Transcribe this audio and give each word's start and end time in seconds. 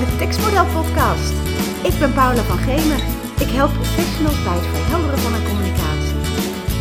de 0.00 0.16
Tekstmodel 0.18 0.64
Podcast. 0.64 1.32
Ik 1.88 1.98
ben 1.98 2.12
Paula 2.14 2.42
van 2.42 2.58
Gemen. 2.58 2.96
Ik 3.44 3.50
help 3.58 3.72
professionals 3.72 4.42
bij 4.44 4.52
het 4.52 4.66
verhelderen 4.66 5.18
van 5.18 5.32
hun 5.32 5.46
communicatie. 5.50 6.20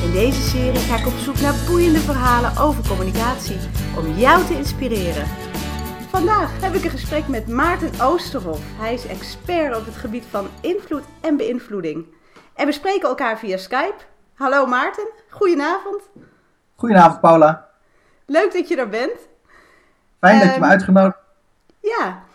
In 0.05 0.11
deze 0.11 0.41
serie 0.41 0.79
ga 0.79 0.97
ik 0.97 1.07
op 1.07 1.17
zoek 1.25 1.39
naar 1.39 1.53
boeiende 1.67 1.99
verhalen 1.99 2.57
over 2.57 2.87
communicatie 2.87 3.59
om 3.97 4.05
jou 4.13 4.45
te 4.45 4.53
inspireren. 4.53 5.25
Vandaag 6.09 6.61
heb 6.61 6.73
ik 6.73 6.83
een 6.83 6.89
gesprek 6.99 7.27
met 7.27 7.47
Maarten 7.47 8.01
Oosterhof. 8.01 8.59
Hij 8.77 8.93
is 8.93 9.05
expert 9.07 9.77
op 9.77 9.85
het 9.85 9.95
gebied 9.95 10.25
van 10.29 10.47
invloed 10.61 11.03
en 11.21 11.37
beïnvloeding. 11.37 12.05
En 12.55 12.65
we 12.65 12.71
spreken 12.71 13.09
elkaar 13.09 13.37
via 13.37 13.57
Skype. 13.57 14.01
Hallo 14.33 14.65
Maarten, 14.65 15.07
goedenavond. 15.29 16.01
Goedenavond 16.75 17.21
Paula. 17.21 17.67
Leuk 18.25 18.53
dat 18.53 18.67
je 18.67 18.75
er 18.75 18.89
bent. 18.89 19.17
Fijn 20.19 20.39
dat 20.39 20.53
je 20.53 20.59
me 20.59 20.65
Ehm, 20.65 20.71
uitgenodigd 20.71 21.17
Ja, 21.81 22.27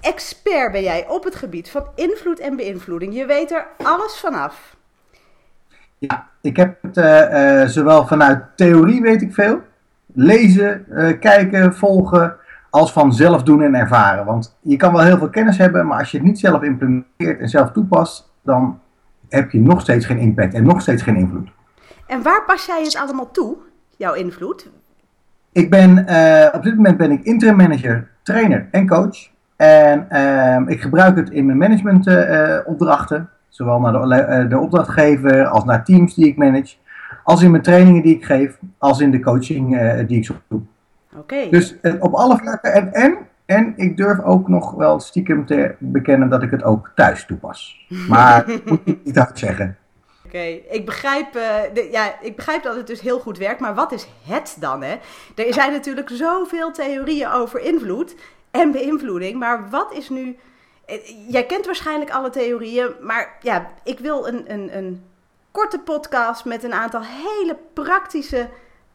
expert 0.00 0.72
ben 0.72 0.82
jij 0.82 1.08
op 1.08 1.24
het 1.24 1.34
gebied 1.34 1.70
van 1.70 1.86
invloed 1.94 2.38
en 2.38 2.56
beïnvloeding. 2.56 3.14
Je 3.14 3.26
weet 3.26 3.50
er 3.50 3.66
alles 3.82 4.16
vanaf. 4.18 4.78
Ja, 5.98 6.28
ik 6.40 6.56
heb 6.56 6.82
het 6.82 6.96
eh, 6.96 7.62
eh, 7.62 7.68
zowel 7.68 8.06
vanuit 8.06 8.42
theorie 8.56 9.00
weet 9.00 9.22
ik 9.22 9.34
veel, 9.34 9.60
lezen, 10.14 10.86
eh, 10.90 11.18
kijken, 11.18 11.74
volgen, 11.74 12.36
als 12.70 12.92
van 12.92 13.12
zelf 13.12 13.42
doen 13.42 13.62
en 13.62 13.74
ervaren. 13.74 14.24
Want 14.24 14.56
je 14.60 14.76
kan 14.76 14.92
wel 14.92 15.02
heel 15.02 15.18
veel 15.18 15.30
kennis 15.30 15.58
hebben, 15.58 15.86
maar 15.86 15.98
als 15.98 16.10
je 16.10 16.16
het 16.16 16.26
niet 16.26 16.38
zelf 16.38 16.62
implementeert 16.62 17.40
en 17.40 17.48
zelf 17.48 17.70
toepast, 17.70 18.30
dan 18.42 18.80
heb 19.28 19.50
je 19.50 19.60
nog 19.60 19.80
steeds 19.80 20.06
geen 20.06 20.18
impact 20.18 20.54
en 20.54 20.64
nog 20.64 20.80
steeds 20.80 21.02
geen 21.02 21.16
invloed. 21.16 21.48
En 22.06 22.22
waar 22.22 22.44
pas 22.44 22.66
jij 22.66 22.82
het 22.82 22.96
allemaal 22.96 23.30
toe, 23.30 23.56
jouw 23.96 24.14
invloed? 24.14 24.70
Ik 25.52 25.70
ben, 25.70 25.98
op 26.54 26.62
dit 26.62 26.76
moment 26.76 26.96
ben 26.96 27.10
ik 27.10 27.24
interim 27.24 27.56
manager, 27.56 28.10
trainer 28.22 28.68
en 28.70 28.88
coach. 28.88 29.30
En 29.60 30.10
ehm, 30.10 30.68
ik 30.68 30.80
gebruik 30.80 31.16
het 31.16 31.30
in 31.30 31.46
mijn 31.46 31.58
managementopdrachten, 31.58 33.30
zowel 33.48 33.80
naar 33.80 33.92
de, 33.92 34.14
eh, 34.14 34.48
de 34.48 34.58
opdrachtgever 34.58 35.46
als 35.46 35.64
naar 35.64 35.84
teams 35.84 36.14
die 36.14 36.26
ik 36.26 36.36
manage, 36.36 36.76
als 37.24 37.42
in 37.42 37.50
mijn 37.50 37.62
trainingen 37.62 38.02
die 38.02 38.14
ik 38.14 38.24
geef, 38.24 38.58
als 38.78 39.00
in 39.00 39.10
de 39.10 39.20
coaching 39.20 39.78
eh, 39.78 40.06
die 40.06 40.16
ik 40.16 40.24
zo 40.24 40.34
doe. 40.48 40.60
Oké. 41.16 41.48
Dus 41.50 41.80
eh, 41.80 41.94
op 41.98 42.14
alle 42.14 42.38
vlakken. 42.38 42.72
En, 42.72 42.92
en, 42.92 43.16
en 43.46 43.72
ik 43.76 43.96
durf 43.96 44.20
ook 44.22 44.48
nog 44.48 44.74
wel 44.74 45.00
stiekem 45.00 45.46
te 45.46 45.74
bekennen 45.78 46.28
dat 46.28 46.42
ik 46.42 46.50
het 46.50 46.62
ook 46.62 46.90
thuis 46.94 47.26
toepas. 47.26 47.86
Maar 48.08 48.44
moet 48.64 48.80
ik 48.84 48.98
niet 49.04 49.16
hard 49.16 49.38
zeggen. 49.38 49.76
Oké, 50.26 50.58
ik, 50.70 50.82
begrijp, 50.84 51.34
eh, 51.34 51.74
de- 51.74 51.88
ja, 51.92 52.12
ik 52.20 52.36
begrijp 52.36 52.62
dat 52.62 52.76
het 52.76 52.86
dus 52.86 53.00
heel 53.00 53.18
goed 53.18 53.38
werkt, 53.38 53.60
maar 53.60 53.74
wat 53.74 53.92
is 53.92 54.08
het 54.28 54.56
dan? 54.60 54.82
Hè? 54.82 54.94
Er 55.34 55.54
zijn 55.54 55.72
natuurlijk 55.72 56.08
zoveel 56.12 56.72
theorieën 56.72 57.30
over 57.30 57.60
invloed 57.60 58.14
en 58.50 58.72
beïnvloeding, 58.72 59.38
maar 59.38 59.68
wat 59.70 59.92
is 59.92 60.08
nu... 60.08 60.38
eh, 60.86 60.96
Jij 61.28 61.46
kent 61.46 61.66
waarschijnlijk 61.66 62.10
alle 62.10 62.30
theorieën, 62.30 62.94
maar 63.00 63.36
ja, 63.42 63.70
ik 63.84 63.98
wil 63.98 64.28
een, 64.28 64.52
een, 64.52 64.76
een 64.76 65.04
korte 65.50 65.78
podcast 65.78 66.44
met 66.44 66.64
een 66.64 66.72
aantal 66.74 67.02
hele 67.02 67.56
praktische 67.72 68.48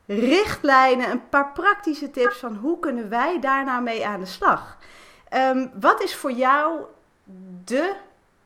richtlijnen, 0.08 1.12
een 1.12 1.30
paar 1.30 1.52
praktische 1.54 2.12
tips 2.12 2.38
van 2.38 2.56
hoe 2.56 2.80
kunnen 2.80 3.10
wij 3.10 3.40
daar 3.40 3.66
nou 3.66 3.84
mee 3.84 4.06
aan 4.08 4.20
de 4.20 4.26
slag. 4.26 4.78
Ehm, 5.30 5.68
wat 5.80 6.04
is 6.04 6.16
voor 6.16 6.32
jou 6.32 6.80
de, 7.64 7.94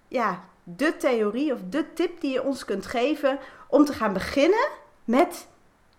ja, 0.08 0.44
de 0.64 0.98
theorie 0.98 1.54
of 1.54 1.60
de 1.70 1.94
tip 1.94 2.22
die 2.22 2.32
je 2.32 2.44
ons 2.44 2.66
kunt 2.66 2.86
geven 2.86 3.40
om 3.68 3.86
te 3.86 3.94
gaan 3.94 4.14
beginnen 4.14 4.68
met 5.04 5.48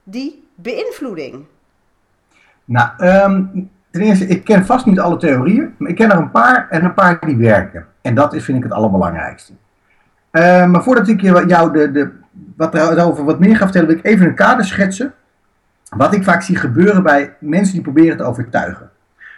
die 0.02 0.48
beïnvloeding? 0.54 1.46
Nou, 2.64 2.88
ehm, 2.98 3.44
ten 3.90 4.00
eerste, 4.00 4.26
ik 4.26 4.44
ken 4.44 4.66
vast 4.66 4.86
niet 4.86 5.00
alle 5.00 5.16
theorieën, 5.16 5.74
maar 5.78 5.90
ik 5.90 5.96
ken 5.96 6.10
er 6.10 6.16
een 6.16 6.30
paar 6.30 6.66
en 6.70 6.84
een 6.84 6.94
paar 6.94 7.18
die 7.26 7.36
werken. 7.36 7.86
En 8.02 8.14
dat 8.14 8.34
is, 8.34 8.44
vind 8.44 8.58
ik, 8.58 8.64
het 8.64 8.72
allerbelangrijkste. 8.72 9.52
Eh, 10.30 10.66
maar 10.66 10.82
voordat 10.82 11.08
ik 11.08 11.20
jou 11.20 11.72
de, 11.72 11.90
de, 11.90 12.10
wat 12.56 12.74
erover 12.74 13.24
wat 13.24 13.40
meer 13.40 13.56
ga 13.56 13.64
vertellen, 13.64 13.88
wil 13.88 13.96
ik 13.96 14.04
even 14.04 14.26
een 14.26 14.34
kader 14.34 14.64
schetsen. 14.64 15.12
Wat 15.96 16.14
ik 16.14 16.24
vaak 16.24 16.42
zie 16.42 16.56
gebeuren 16.56 17.02
bij 17.02 17.34
mensen 17.38 17.74
die 17.74 17.82
proberen 17.82 18.16
te 18.16 18.22
overtuigen. 18.22 18.90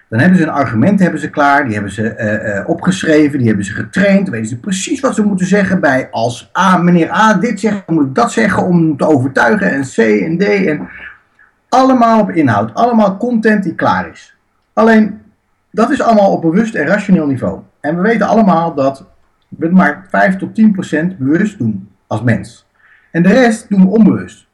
Dan 0.08 0.20
hebben 0.20 0.38
ze 0.38 0.44
een 0.44 0.50
argument 0.50 1.00
hebben 1.00 1.20
ze 1.20 1.30
klaar, 1.30 1.64
die 1.64 1.72
hebben 1.72 1.92
ze 1.92 2.08
eh, 2.08 2.58
eh, 2.58 2.68
opgeschreven, 2.68 3.38
die 3.38 3.46
hebben 3.46 3.64
ze 3.64 3.72
getraind, 3.72 4.24
dan 4.24 4.30
weten 4.34 4.48
ze 4.48 4.58
precies 4.58 5.00
wat 5.00 5.14
ze 5.14 5.22
moeten 5.22 5.46
zeggen 5.46 5.80
bij 5.80 6.08
als 6.10 6.50
A, 6.58 6.76
meneer 6.76 7.10
A 7.10 7.34
dit 7.34 7.60
zegt, 7.60 7.82
dan 7.86 7.94
moet 7.94 8.06
ik 8.06 8.14
dat 8.14 8.32
zeggen 8.32 8.64
om 8.64 8.96
te 8.96 9.06
overtuigen 9.06 9.70
en 9.70 9.82
C 9.82 9.96
en 9.98 10.38
D 10.38 10.42
en 10.42 10.88
allemaal 11.68 12.20
op 12.20 12.30
inhoud, 12.30 12.74
allemaal 12.74 13.16
content 13.16 13.62
die 13.62 13.74
klaar 13.74 14.08
is. 14.08 14.31
Alleen, 14.72 15.20
dat 15.70 15.90
is 15.90 16.00
allemaal 16.00 16.32
op 16.32 16.40
bewust 16.40 16.74
en 16.74 16.86
rationeel 16.86 17.26
niveau. 17.26 17.60
En 17.80 17.96
we 17.96 18.02
weten 18.02 18.26
allemaal 18.26 18.74
dat 18.74 19.06
we 19.48 19.68
maar 19.68 20.06
5 20.08 20.36
tot 20.36 20.54
10 20.54 20.72
procent 20.72 21.18
bewust 21.18 21.58
doen 21.58 21.88
als 22.06 22.22
mens. 22.22 22.66
En 23.10 23.22
de 23.22 23.28
rest 23.28 23.68
doen 23.68 23.80
we 23.80 23.86
onbewust. 23.86 24.46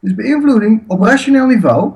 Dus 0.00 0.14
beïnvloeding 0.14 0.82
op 0.86 1.00
rationeel 1.00 1.46
niveau 1.46 1.92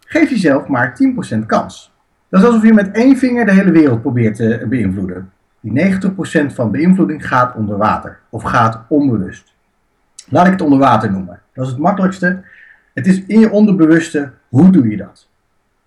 geef 0.00 0.30
jezelf 0.30 0.66
maar 0.66 0.94
10 0.94 1.12
procent 1.12 1.46
kans. 1.46 1.94
Dat 2.28 2.40
is 2.40 2.46
alsof 2.46 2.62
je 2.62 2.72
met 2.72 2.90
één 2.90 3.16
vinger 3.16 3.44
de 3.44 3.52
hele 3.52 3.70
wereld 3.70 4.00
probeert 4.00 4.36
te 4.36 4.66
beïnvloeden. 4.68 5.30
Die 5.60 5.72
90 5.72 6.14
procent 6.14 6.52
van 6.52 6.70
beïnvloeding 6.70 7.28
gaat 7.28 7.54
onder 7.54 7.76
water 7.76 8.18
of 8.30 8.42
gaat 8.42 8.84
onbewust. 8.88 9.54
Laat 10.28 10.46
ik 10.46 10.52
het 10.52 10.60
onder 10.60 10.78
water 10.78 11.10
noemen. 11.10 11.40
Dat 11.52 11.64
is 11.64 11.70
het 11.70 11.80
makkelijkste. 11.80 12.42
Het 12.94 13.06
is 13.06 13.24
in 13.26 13.40
je 13.40 13.50
onderbewuste, 13.50 14.32
hoe 14.48 14.70
doe 14.70 14.88
je 14.88 14.96
dat? 14.96 15.28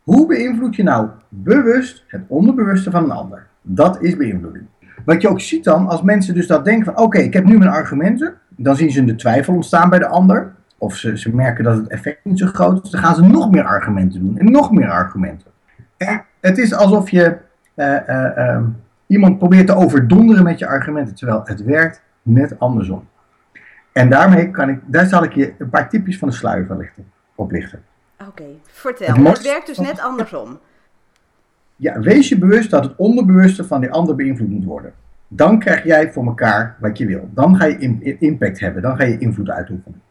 Hoe 0.09 0.27
beïnvloed 0.27 0.75
je 0.75 0.83
nou 0.83 1.09
bewust 1.29 2.03
het 2.07 2.21
onderbewuste 2.27 2.91
van 2.91 3.03
een 3.03 3.11
ander? 3.11 3.47
Dat 3.61 4.01
is 4.01 4.17
beïnvloeding. 4.17 4.65
Wat 5.05 5.21
je 5.21 5.29
ook 5.29 5.41
ziet 5.41 5.63
dan, 5.63 5.87
als 5.87 6.01
mensen 6.01 6.33
dus 6.33 6.47
dat 6.47 6.65
denken 6.65 6.85
van 6.85 7.03
oké, 7.03 7.17
ik 7.17 7.33
heb 7.33 7.45
nu 7.45 7.57
mijn 7.57 7.69
argumenten, 7.69 8.33
dan 8.49 8.75
zien 8.75 8.91
ze 8.91 9.03
de 9.03 9.15
twijfel 9.15 9.53
ontstaan 9.53 9.89
bij 9.89 9.99
de 9.99 10.07
ander. 10.07 10.53
Of 10.77 10.95
ze, 10.95 11.17
ze 11.17 11.35
merken 11.35 11.63
dat 11.63 11.77
het 11.77 11.87
effect 11.87 12.25
niet 12.25 12.39
zo 12.39 12.45
groot 12.45 12.83
is, 12.83 12.89
dan 12.89 13.01
gaan 13.01 13.15
ze 13.15 13.21
nog 13.21 13.51
meer 13.51 13.63
argumenten 13.63 14.19
doen 14.19 14.37
en 14.37 14.51
nog 14.51 14.71
meer 14.71 14.89
argumenten. 14.89 15.51
En 15.97 16.23
het 16.39 16.57
is 16.57 16.73
alsof 16.73 17.09
je 17.09 17.37
eh, 17.75 18.09
eh, 18.09 18.37
ehm, 18.37 18.63
iemand 19.07 19.37
probeert 19.37 19.67
te 19.67 19.75
overdonderen 19.75 20.43
met 20.43 20.59
je 20.59 20.67
argumenten, 20.67 21.15
terwijl 21.15 21.41
het 21.43 21.63
werkt 21.63 22.01
net 22.21 22.59
andersom. 22.59 23.07
En 23.91 24.09
daarmee 24.09 24.51
kan 24.51 24.69
ik, 24.69 24.79
daar 24.85 25.05
zal 25.05 25.23
ik 25.23 25.33
je 25.33 25.53
een 25.57 25.69
paar 25.69 25.89
tipjes 25.89 26.17
van 26.17 26.27
de 26.27 26.35
sluier 26.35 26.65
van 26.65 26.77
lichten, 26.77 27.05
oplichten. 27.35 27.79
Oké, 28.27 28.43
vertel. 28.63 29.15
Het 29.15 29.41
werkt 29.41 29.67
dus 29.67 29.77
net 29.79 29.99
andersom. 30.01 30.59
Ja, 31.75 31.99
wees 31.99 32.29
je 32.29 32.37
bewust 32.37 32.69
dat 32.69 32.83
het 32.83 32.93
onderbewuste 32.95 33.63
van 33.63 33.81
die 33.81 33.91
ander 33.91 34.15
beïnvloed 34.15 34.49
moet 34.49 34.63
worden. 34.65 34.93
Dan 35.27 35.59
krijg 35.59 35.83
jij 35.83 36.11
voor 36.11 36.25
elkaar 36.25 36.75
wat 36.79 36.97
je 36.97 37.05
wil. 37.05 37.29
Dan 37.33 37.55
ga 37.55 37.65
je 37.65 37.77
im- 37.77 37.99
impact 38.19 38.59
hebben. 38.59 38.81
Dan 38.81 38.95
ga 38.97 39.03
je 39.03 39.17
invloed 39.17 39.49
uitoefenen. 39.49 40.01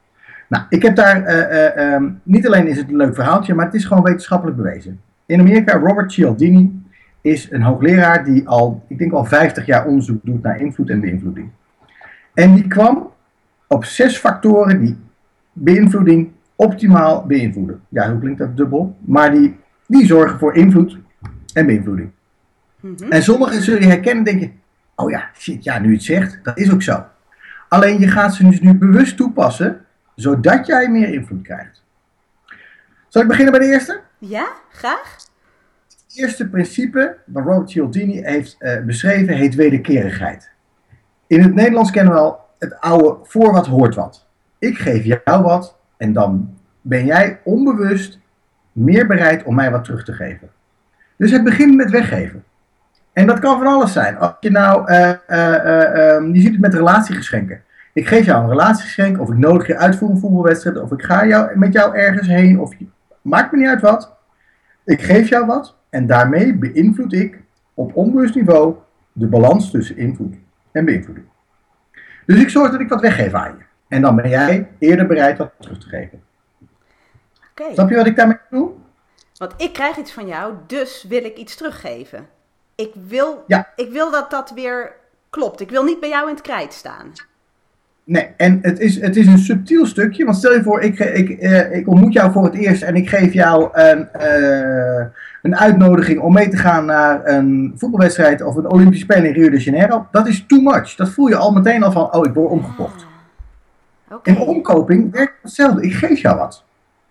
Nou, 0.48 0.64
ik 0.68 0.82
heb 0.82 0.96
daar, 0.96 1.22
eh, 1.24 1.66
eh, 1.66 1.92
ehm, 1.94 2.10
niet 2.22 2.46
alleen 2.46 2.66
is 2.66 2.76
het 2.76 2.88
een 2.88 2.96
leuk 2.96 3.14
verhaaltje, 3.14 3.54
maar 3.54 3.64
het 3.64 3.74
is 3.74 3.84
gewoon 3.84 4.02
wetenschappelijk 4.02 4.56
bewezen. 4.56 5.00
In 5.26 5.40
Amerika, 5.40 5.78
Robert 5.78 6.12
Cialdini 6.12 6.82
is 7.20 7.50
een 7.50 7.62
hoogleraar 7.62 8.24
die 8.24 8.48
al, 8.48 8.84
ik 8.88 8.98
denk 8.98 9.12
al 9.12 9.24
50 9.24 9.66
jaar 9.66 9.86
onderzoek 9.86 10.20
doet 10.22 10.42
naar 10.42 10.60
invloed 10.60 10.90
en 10.90 11.00
beïnvloeding. 11.00 11.48
En 12.34 12.54
die 12.54 12.66
kwam 12.66 13.10
op 13.66 13.84
zes 13.84 14.18
factoren 14.18 14.80
die 14.80 14.96
beïnvloeding 15.52 16.30
optimaal 16.58 17.26
beïnvloeden. 17.26 17.80
Ja, 17.88 18.10
hoe 18.10 18.20
klinkt 18.20 18.38
dat 18.38 18.56
dubbel? 18.56 18.96
Maar 19.00 19.30
die, 19.32 19.56
die 19.86 20.06
zorgen 20.06 20.38
voor 20.38 20.54
invloed 20.54 20.98
en 21.52 21.66
beïnvloeding. 21.66 22.10
Mhm. 22.80 23.12
En 23.12 23.22
sommigen 23.22 23.62
zullen 23.62 23.80
je 23.80 23.86
herkennen 23.86 24.26
en 24.26 24.38
denken, 24.38 24.60
oh 24.94 25.10
ja, 25.10 25.30
shit, 25.34 25.64
ja, 25.64 25.78
nu 25.78 25.92
het 25.92 26.02
zegt, 26.02 26.38
dat 26.42 26.58
is 26.58 26.72
ook 26.72 26.82
zo. 26.82 27.04
Alleen 27.68 28.00
je 28.00 28.08
gaat 28.08 28.34
ze 28.34 28.44
dus 28.44 28.60
nu 28.60 28.74
bewust 28.74 29.16
toepassen, 29.16 29.84
zodat 30.14 30.66
jij 30.66 30.88
meer 30.88 31.12
invloed 31.12 31.42
krijgt. 31.42 31.84
Zal 33.08 33.22
ik 33.22 33.28
beginnen 33.28 33.52
bij 33.52 33.66
de 33.66 33.72
eerste? 33.72 34.00
Ja, 34.18 34.48
graag. 34.70 35.16
Het 35.88 36.16
eerste 36.16 36.48
principe 36.48 37.16
wat 37.26 37.44
Robert 37.44 37.70
Cialdini 37.70 38.22
heeft 38.22 38.56
eh, 38.58 38.82
beschreven 38.84 39.34
heet 39.34 39.54
wederkerigheid. 39.54 40.50
In 41.26 41.42
het 41.42 41.54
Nederlands 41.54 41.90
kennen 41.90 42.12
we 42.12 42.18
al 42.18 42.40
het 42.58 42.80
oude 42.80 43.18
voor 43.22 43.52
wat 43.52 43.66
hoort 43.66 43.94
wat. 43.94 44.26
Ik 44.58 44.78
geef 44.78 45.04
jou 45.04 45.42
wat 45.42 45.77
en 45.98 46.12
dan 46.12 46.54
ben 46.80 47.04
jij 47.04 47.40
onbewust 47.44 48.18
meer 48.72 49.06
bereid 49.06 49.42
om 49.42 49.54
mij 49.54 49.70
wat 49.70 49.84
terug 49.84 50.04
te 50.04 50.12
geven. 50.12 50.48
Dus 51.16 51.30
het 51.30 51.44
begint 51.44 51.76
met 51.76 51.90
weggeven. 51.90 52.44
En 53.12 53.26
dat 53.26 53.38
kan 53.38 53.58
van 53.58 53.66
alles 53.66 53.92
zijn. 53.92 54.18
Als 54.18 54.32
je 54.40 54.50
nou, 54.50 54.86
eh, 54.86 55.10
eh, 55.10 55.18
eh, 55.26 56.14
ehm, 56.14 56.32
je 56.32 56.40
ziet 56.40 56.52
het 56.52 56.60
met 56.60 56.74
relatiegeschenken. 56.74 57.62
Ik 57.92 58.08
geef 58.08 58.24
jou 58.24 58.42
een 58.42 58.48
relatiegeschenk, 58.48 59.20
of 59.20 59.30
ik 59.30 59.36
nodig 59.36 59.66
je 59.66 59.76
uit 59.76 59.96
voor 59.96 60.10
een 60.10 60.18
voetbalwedstrijd, 60.18 60.78
of 60.80 60.92
ik 60.92 61.02
ga 61.02 61.26
jou, 61.26 61.58
met 61.58 61.72
jou 61.72 61.96
ergens 61.96 62.26
heen, 62.26 62.60
of 62.60 62.74
maakt 63.22 63.52
me 63.52 63.58
niet 63.58 63.68
uit 63.68 63.80
wat. 63.80 64.16
Ik 64.84 65.02
geef 65.02 65.28
jou 65.28 65.46
wat 65.46 65.76
en 65.90 66.06
daarmee 66.06 66.54
beïnvloed 66.54 67.12
ik 67.12 67.40
op 67.74 67.96
onbewust 67.96 68.34
niveau 68.34 68.74
de 69.12 69.26
balans 69.26 69.70
tussen 69.70 69.96
invloed 69.96 70.34
en 70.72 70.84
beïnvloeding. 70.84 71.26
Dus 72.26 72.40
ik 72.40 72.48
zorg 72.48 72.70
dat 72.70 72.80
ik 72.80 72.88
wat 72.88 73.00
weggeef 73.00 73.34
aan 73.34 73.54
je. 73.58 73.64
En 73.88 74.02
dan 74.02 74.16
ben 74.16 74.28
jij 74.28 74.68
eerder 74.78 75.06
bereid 75.06 75.38
wat 75.38 75.50
terug 75.60 75.78
te 75.80 75.88
geven. 75.88 76.22
Snap 77.72 77.90
je 77.90 77.96
wat 77.96 78.06
ik 78.06 78.16
daarmee 78.16 78.36
bedoel? 78.50 78.80
Want 79.36 79.54
ik 79.56 79.72
krijg 79.72 79.96
iets 79.96 80.12
van 80.12 80.26
jou, 80.26 80.54
dus 80.66 81.04
wil 81.08 81.24
ik 81.24 81.36
iets 81.36 81.56
teruggeven. 81.56 82.26
Ik 82.74 82.92
wil, 83.08 83.44
Ja. 83.46 83.68
ik 83.76 83.90
wil 83.90 84.10
dat 84.10 84.30
dat 84.30 84.50
weer 84.54 84.92
klopt. 85.30 85.60
Ik 85.60 85.70
wil 85.70 85.84
niet 85.84 86.00
bij 86.00 86.08
jou 86.08 86.28
in 86.28 86.34
het 86.34 86.42
krijt 86.42 86.72
staan. 86.72 87.12
Nee, 88.04 88.28
en 88.36 88.58
het 88.62 88.78
is, 88.78 89.00
het 89.00 89.16
is 89.16 89.26
een 89.26 89.38
subtiel 89.38 89.86
stukje. 89.86 90.24
Want 90.24 90.36
stel 90.36 90.52
je 90.52 90.62
voor, 90.62 90.80
ik, 90.80 90.98
ik, 90.98 91.30
eh, 91.30 91.76
ik 91.76 91.88
ontmoet 91.88 92.12
jou 92.12 92.32
voor 92.32 92.44
het 92.44 92.54
eerst 92.54 92.82
en 92.82 92.94
ik 92.96 93.08
geef 93.08 93.32
jou 93.32 93.68
een, 93.72 94.08
eh, 94.12 95.06
een 95.42 95.56
uitnodiging 95.56 96.20
om 96.20 96.32
mee 96.32 96.48
te 96.48 96.56
gaan 96.56 96.84
naar 96.84 97.20
een 97.26 97.72
voetbalwedstrijd 97.76 98.42
of 98.42 98.56
een 98.56 98.70
Olympische 98.70 99.04
Spelen 99.04 99.24
in 99.24 99.32
Rio 99.32 99.50
de 99.50 99.58
Janeiro. 99.58 100.06
Dat 100.10 100.26
is 100.26 100.44
too 100.46 100.60
much. 100.60 100.94
Dat 100.94 101.08
voel 101.10 101.28
je 101.28 101.36
al 101.36 101.52
meteen 101.52 101.82
al 101.82 101.92
van, 101.92 102.14
oh, 102.14 102.26
ik 102.26 102.34
word 102.34 102.50
omgekocht. 102.50 103.06
Oké. 104.10 104.30
In 104.30 104.38
omkoping 104.38 105.12
werkt 105.12 105.34
hetzelfde. 105.42 105.82
Ik 105.82 105.94
geef 105.94 106.20
jou 106.20 106.38
wat. 106.38 106.64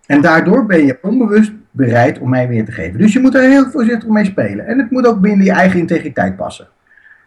En 0.06 0.20
daardoor 0.20 0.66
ben 0.66 0.86
je 0.86 0.98
onbewust 1.02 1.52
bereid 1.70 2.18
om 2.18 2.28
mij 2.28 2.48
weer 2.48 2.64
te 2.64 2.72
geven. 2.72 2.98
Dus 2.98 3.12
je 3.12 3.20
moet 3.20 3.34
er 3.34 3.42
heel 3.42 3.70
voorzichtig 3.70 4.08
mee 4.08 4.24
spelen. 4.24 4.66
En 4.66 4.78
het 4.78 4.90
moet 4.90 5.06
ook 5.06 5.20
binnen 5.20 5.44
je 5.44 5.52
eigen 5.52 5.78
integriteit 5.78 6.36
passen. 6.36 6.68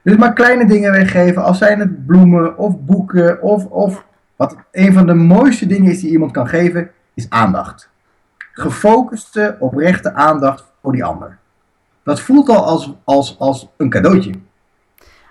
Dus 0.01 0.15
maar 0.15 0.33
kleine 0.33 0.65
dingen 0.65 0.91
weggeven, 0.91 1.44
als 1.44 1.57
zijn 1.57 1.79
het 1.79 2.06
bloemen 2.06 2.57
of 2.57 2.79
boeken 2.79 3.41
of, 3.41 3.65
of 3.65 4.06
wat 4.35 4.56
een 4.71 4.94
van 4.94 5.06
de 5.06 5.13
mooiste 5.13 5.68
dingen 5.68 5.91
is 5.91 6.00
die 6.00 6.12
iemand 6.12 6.31
kan 6.31 6.47
geven, 6.47 6.91
is 7.13 7.29
aandacht. 7.29 7.89
Gefocuste, 8.53 9.56
oprechte 9.59 10.13
aandacht 10.13 10.63
voor 10.81 10.91
die 10.91 11.03
ander. 11.03 11.38
Dat 12.03 12.21
voelt 12.21 12.50
al 12.50 12.65
als, 12.65 12.94
als, 13.03 13.39
als 13.39 13.69
een 13.77 13.89
cadeautje. 13.89 14.33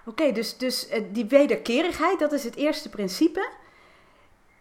Oké, 0.04 0.32
dus, 0.32 0.58
dus 0.58 0.88
eh, 0.88 1.02
die 1.12 1.26
wederkerigheid, 1.26 2.18
dat 2.18 2.32
is 2.32 2.44
het 2.44 2.56
eerste 2.56 2.88
principe. 2.88 3.48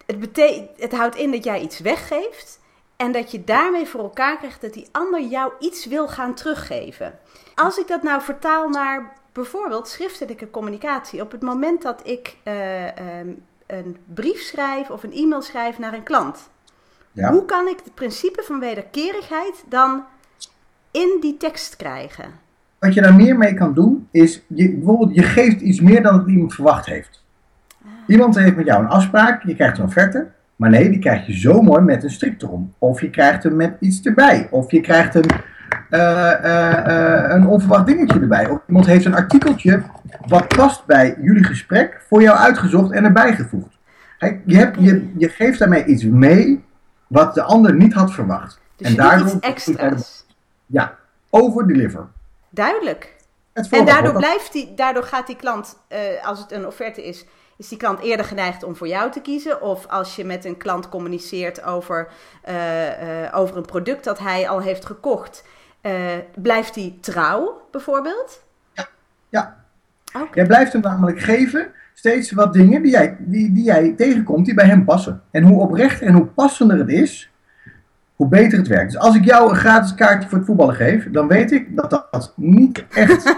Het, 0.10 0.20
bete- 0.20 0.68
het 0.78 0.92
houdt 0.96 1.16
in 1.16 1.32
dat 1.32 1.44
jij 1.44 1.62
iets 1.62 1.80
weggeeft 1.80 2.60
en 2.98 3.12
dat 3.12 3.32
je 3.32 3.44
daarmee 3.44 3.86
voor 3.86 4.00
elkaar 4.00 4.38
krijgt 4.38 4.62
dat 4.62 4.74
die 4.74 4.88
ander 4.92 5.22
jou 5.22 5.52
iets 5.60 5.86
wil 5.86 6.08
gaan 6.08 6.34
teruggeven. 6.34 7.20
Als 7.56 7.78
ik 7.78 7.88
dat 7.88 8.04
nou 8.04 8.22
vertaal 8.22 8.70
naar 8.70 9.14
bijvoorbeeld 9.32 9.88
schriftelijke 9.88 10.50
communicatie, 10.50 11.22
op 11.22 11.32
het 11.32 11.42
moment 11.42 11.82
dat 11.82 12.02
ik 12.08 12.38
eh, 12.44 12.98
ehm, 12.98 13.28
een 13.68 13.98
brief 14.14 14.40
schrijf 14.42 14.90
of 14.90 15.04
een 15.04 15.14
e-mail 15.14 15.42
schrijf 15.42 15.80
naar 15.80 15.94
een 15.94 16.04
klant, 16.04 16.50
Ja. 17.12 17.32
hoe 17.32 17.46
kan 17.46 17.68
ik 17.68 17.80
het 17.84 17.94
principe 17.94 18.44
van 18.44 18.60
wederkerigheid 18.60 19.64
dan 19.68 20.04
in 20.92 21.18
die 21.22 21.38
tekst 21.38 21.76
krijgen? 21.76 22.40
Wat 22.80 22.94
je 22.94 23.02
daar 23.02 23.16
meer 23.16 23.38
mee 23.38 23.54
kan 23.54 23.74
doen, 23.74 24.08
is 24.12 24.42
je, 24.48 24.72
bijvoorbeeld 24.76 25.16
je 25.16 25.24
geeft 25.24 25.62
iets 25.62 25.80
meer 25.82 26.04
dan 26.04 26.18
dat 26.18 26.28
iemand 26.28 26.54
verwacht 26.54 26.86
heeft. 26.86 27.24
Iemand 28.08 28.36
heeft 28.36 28.56
met 28.56 28.66
jou 28.66 28.84
een 28.84 28.90
afspraak, 28.90 29.44
je 29.44 29.56
krijgt 29.56 29.78
een 29.78 29.86
offerte, 29.86 30.28
maar 30.60 30.70
nee, 30.70 30.90
die 30.90 31.00
krijg 31.00 31.26
je 31.26 31.40
zo 31.40 31.62
mooi 31.62 31.82
met 31.82 32.04
een 32.04 32.10
strik 32.10 32.42
erom. 32.42 32.74
Of 32.78 33.02
je 33.02 33.10
krijgt 33.10 33.44
hem 33.44 33.56
met 33.56 33.76
iets 33.80 34.02
erbij. 34.02 34.48
Of 34.52 34.72
je 34.72 34.82
krijgt 34.82 35.16
een, 35.16 35.30
eh, 35.90 36.32
eh, 36.34 37.26
eh, 37.26 37.32
een 37.32 37.48
onverwacht 37.48 37.86
dingetje 37.86 38.20
erbij. 38.20 38.50
Of 38.50 38.60
iemand 38.68 38.86
heeft 38.86 39.06
een 39.06 39.16
artikeltje 39.16 39.82
wat 40.28 40.48
past 40.48 40.86
bij 40.86 41.18
jullie 41.22 41.44
gesprek 41.44 42.02
voor 42.08 42.22
jou 42.22 42.38
uitgezocht 42.38 42.92
en 42.92 43.04
erbij 43.04 43.36
gevoegd. 43.36 43.78
Kijk, 44.18 44.42
Je, 44.46 44.58
hebt, 44.58 44.78
je, 44.80 45.12
je 45.18 45.30
geeft 45.30 45.60
daarmee 45.60 45.86
iets 45.86 46.04
mee 46.04 46.64
wat 47.08 47.34
de 47.34 47.44
ander 47.44 47.76
niet 47.76 47.94
had 47.94 48.14
verwacht. 48.14 48.60
Dus 48.76 48.88
en 48.88 48.96
daardoor 48.96 49.28
iets 49.28 49.40
extra's. 49.40 50.26
Ja, 50.66 50.96
over-deliver. 51.30 52.08
Duidelijk. 52.50 53.16
En 53.54 53.86
daardoor, 53.86 54.14
blijft 54.14 54.54
die, 54.54 54.74
daardoor 54.76 55.04
gaat 55.04 55.28
die 55.28 55.36
klant, 55.36 55.78
als 56.24 56.40
het 56.40 56.52
een 56.52 56.68
offerte 56.68 57.08
is, 57.08 57.26
is 57.60 57.68
die 57.68 57.78
klant 57.78 58.00
eerder 58.00 58.26
geneigd 58.26 58.64
om 58.64 58.76
voor 58.76 58.88
jou 58.88 59.12
te 59.12 59.22
kiezen. 59.22 59.62
Of 59.62 59.88
als 59.88 60.16
je 60.16 60.26
met 60.26 60.46
een 60.46 60.58
klant 60.58 60.90
communiceert 60.90 61.64
over, 61.64 62.08
eh, 62.44 63.26
eh, 63.26 63.38
over 63.38 63.58
een 63.58 63.66
product 63.66 64.04
dat 64.04 64.20
hij 64.20 64.50
al 64.50 64.62
heeft 64.62 64.86
gekocht, 64.86 65.44
eh, 65.82 65.94
blijft 66.36 66.74
die 66.74 66.98
trouw 67.00 67.62
bijvoorbeeld? 67.72 68.44
Ja, 69.30 69.58
Oké. 70.14 70.28
Jij 70.34 70.46
blijft 70.46 70.74
hem 70.74 70.82
namelijk 70.82 71.20
geven 71.20 71.72
steeds 71.94 72.32
wat 72.32 72.54
dingen 72.54 72.82
die 72.82 72.92
jij, 72.92 73.18
die, 73.20 73.52
die 73.54 73.64
jij 73.64 73.94
tegenkomt 73.98 74.46
die 74.46 74.54
bij 74.54 74.66
hem 74.66 74.86
passen. 74.86 75.22
En 75.32 75.44
hoe 75.44 75.62
oprechter 75.62 76.08
en 76.08 76.14
hoe 76.14 76.26
passender 76.26 76.78
het 76.78 76.90
is, 76.90 77.32
hoe 78.16 78.28
beter 78.28 78.58
het 78.58 78.68
werkt. 78.68 78.92
Dus 78.92 79.02
als 79.02 79.16
ik 79.16 79.26
jou 79.26 79.50
een 79.50 79.56
gratis 79.56 79.96
kaartje 79.96 80.30
voor 80.30 80.38
het 80.38 80.48
voetballen 80.48 80.76
geef, 80.76 81.12
dan 81.12 81.28
weet 81.28 81.52
ik 81.52 81.76
dat 81.76 81.90
dat 81.90 82.34
niet 82.36 82.86
echt. 82.90 83.24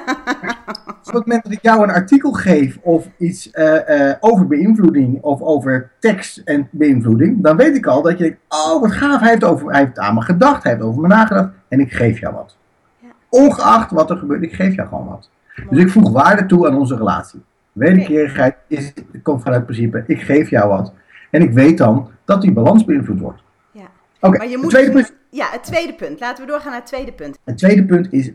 Op 1.11 1.17
het 1.17 1.25
moment 1.25 1.43
dat 1.43 1.53
ik 1.53 1.61
jou 1.61 1.83
een 1.83 1.91
artikel 1.91 2.31
geef 2.31 2.77
of 2.81 3.09
iets 3.17 3.51
eh, 3.51 4.09
eh, 4.09 4.17
over 4.19 4.47
beïnvloeding 4.47 5.21
of 5.21 5.41
over 5.41 5.91
tekst 5.99 6.37
en 6.37 6.67
beïnvloeding, 6.71 7.43
dan 7.43 7.57
weet 7.57 7.75
ik 7.75 7.85
al 7.85 8.01
dat 8.01 8.17
je 8.17 8.23
denkt: 8.23 8.39
oh 8.47 8.81
wat 8.81 8.91
gaaf, 8.91 9.19
hij 9.19 9.29
heeft, 9.29 9.43
over, 9.43 9.71
hij 9.71 9.79
heeft 9.79 9.99
aan 9.99 10.13
me 10.13 10.21
gedacht, 10.21 10.63
hij 10.63 10.71
heeft 10.71 10.83
over 10.83 11.01
me 11.01 11.07
nagedacht 11.07 11.49
en 11.67 11.79
ik 11.79 11.91
geef 11.91 12.19
jou 12.19 12.33
wat. 12.33 12.55
Ja. 12.99 13.07
Ongeacht 13.29 13.91
wat 13.91 14.09
er 14.09 14.17
gebeurt, 14.17 14.43
ik 14.43 14.53
geef 14.53 14.75
jou 14.75 14.87
gewoon 14.87 15.07
wat. 15.07 15.29
Dus 15.69 15.79
ik 15.79 15.89
voeg 15.89 16.11
waarde 16.11 16.45
toe 16.45 16.67
aan 16.67 16.77
onze 16.77 16.95
relatie. 16.95 17.43
Wederkerigheid 17.71 18.55
is, 18.67 18.93
komt 19.23 19.41
vanuit 19.41 19.67
het 19.67 19.75
principe, 19.75 20.03
ik 20.07 20.21
geef 20.21 20.49
jou 20.49 20.69
wat. 20.69 20.93
En 21.29 21.41
ik 21.41 21.51
weet 21.51 21.77
dan 21.77 22.09
dat 22.25 22.41
die 22.41 22.51
balans 22.51 22.85
beïnvloed 22.85 23.19
wordt. 23.19 23.41
Ja. 23.71 23.89
Oké, 24.19 24.37
Maar 24.37 24.47
je 24.47 24.51
het 24.51 24.61
moet 24.61 24.71
tweede 24.71 24.91
punt. 24.91 25.13
Ja, 25.29 25.47
het 25.51 25.63
tweede 25.63 25.93
punt. 25.93 26.19
Laten 26.19 26.45
we 26.45 26.51
doorgaan 26.51 26.71
naar 26.71 26.79
het 26.79 26.89
tweede 26.89 27.11
punt. 27.11 27.39
Het 27.43 27.57
tweede 27.57 27.85
punt 27.85 28.13
is, 28.13 28.31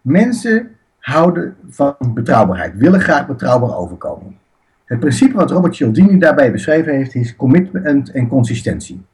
mensen 0.00 0.78
houden 1.00 1.56
van 1.68 1.96
betrouwbaarheid, 2.14 2.76
willen 2.76 3.00
graag 3.00 3.26
betrouwbaar 3.26 3.76
overkomen. 3.76 4.38
Het 4.84 5.00
principe 5.00 5.36
wat 5.36 5.50
Robert 5.50 5.74
Cialdini 5.74 6.18
daarbij 6.18 6.52
beschreven 6.52 6.94
heeft, 6.94 7.14
is 7.14 7.36
commitment 7.36 8.10
en 8.10 8.28
consistentie. 8.28 9.04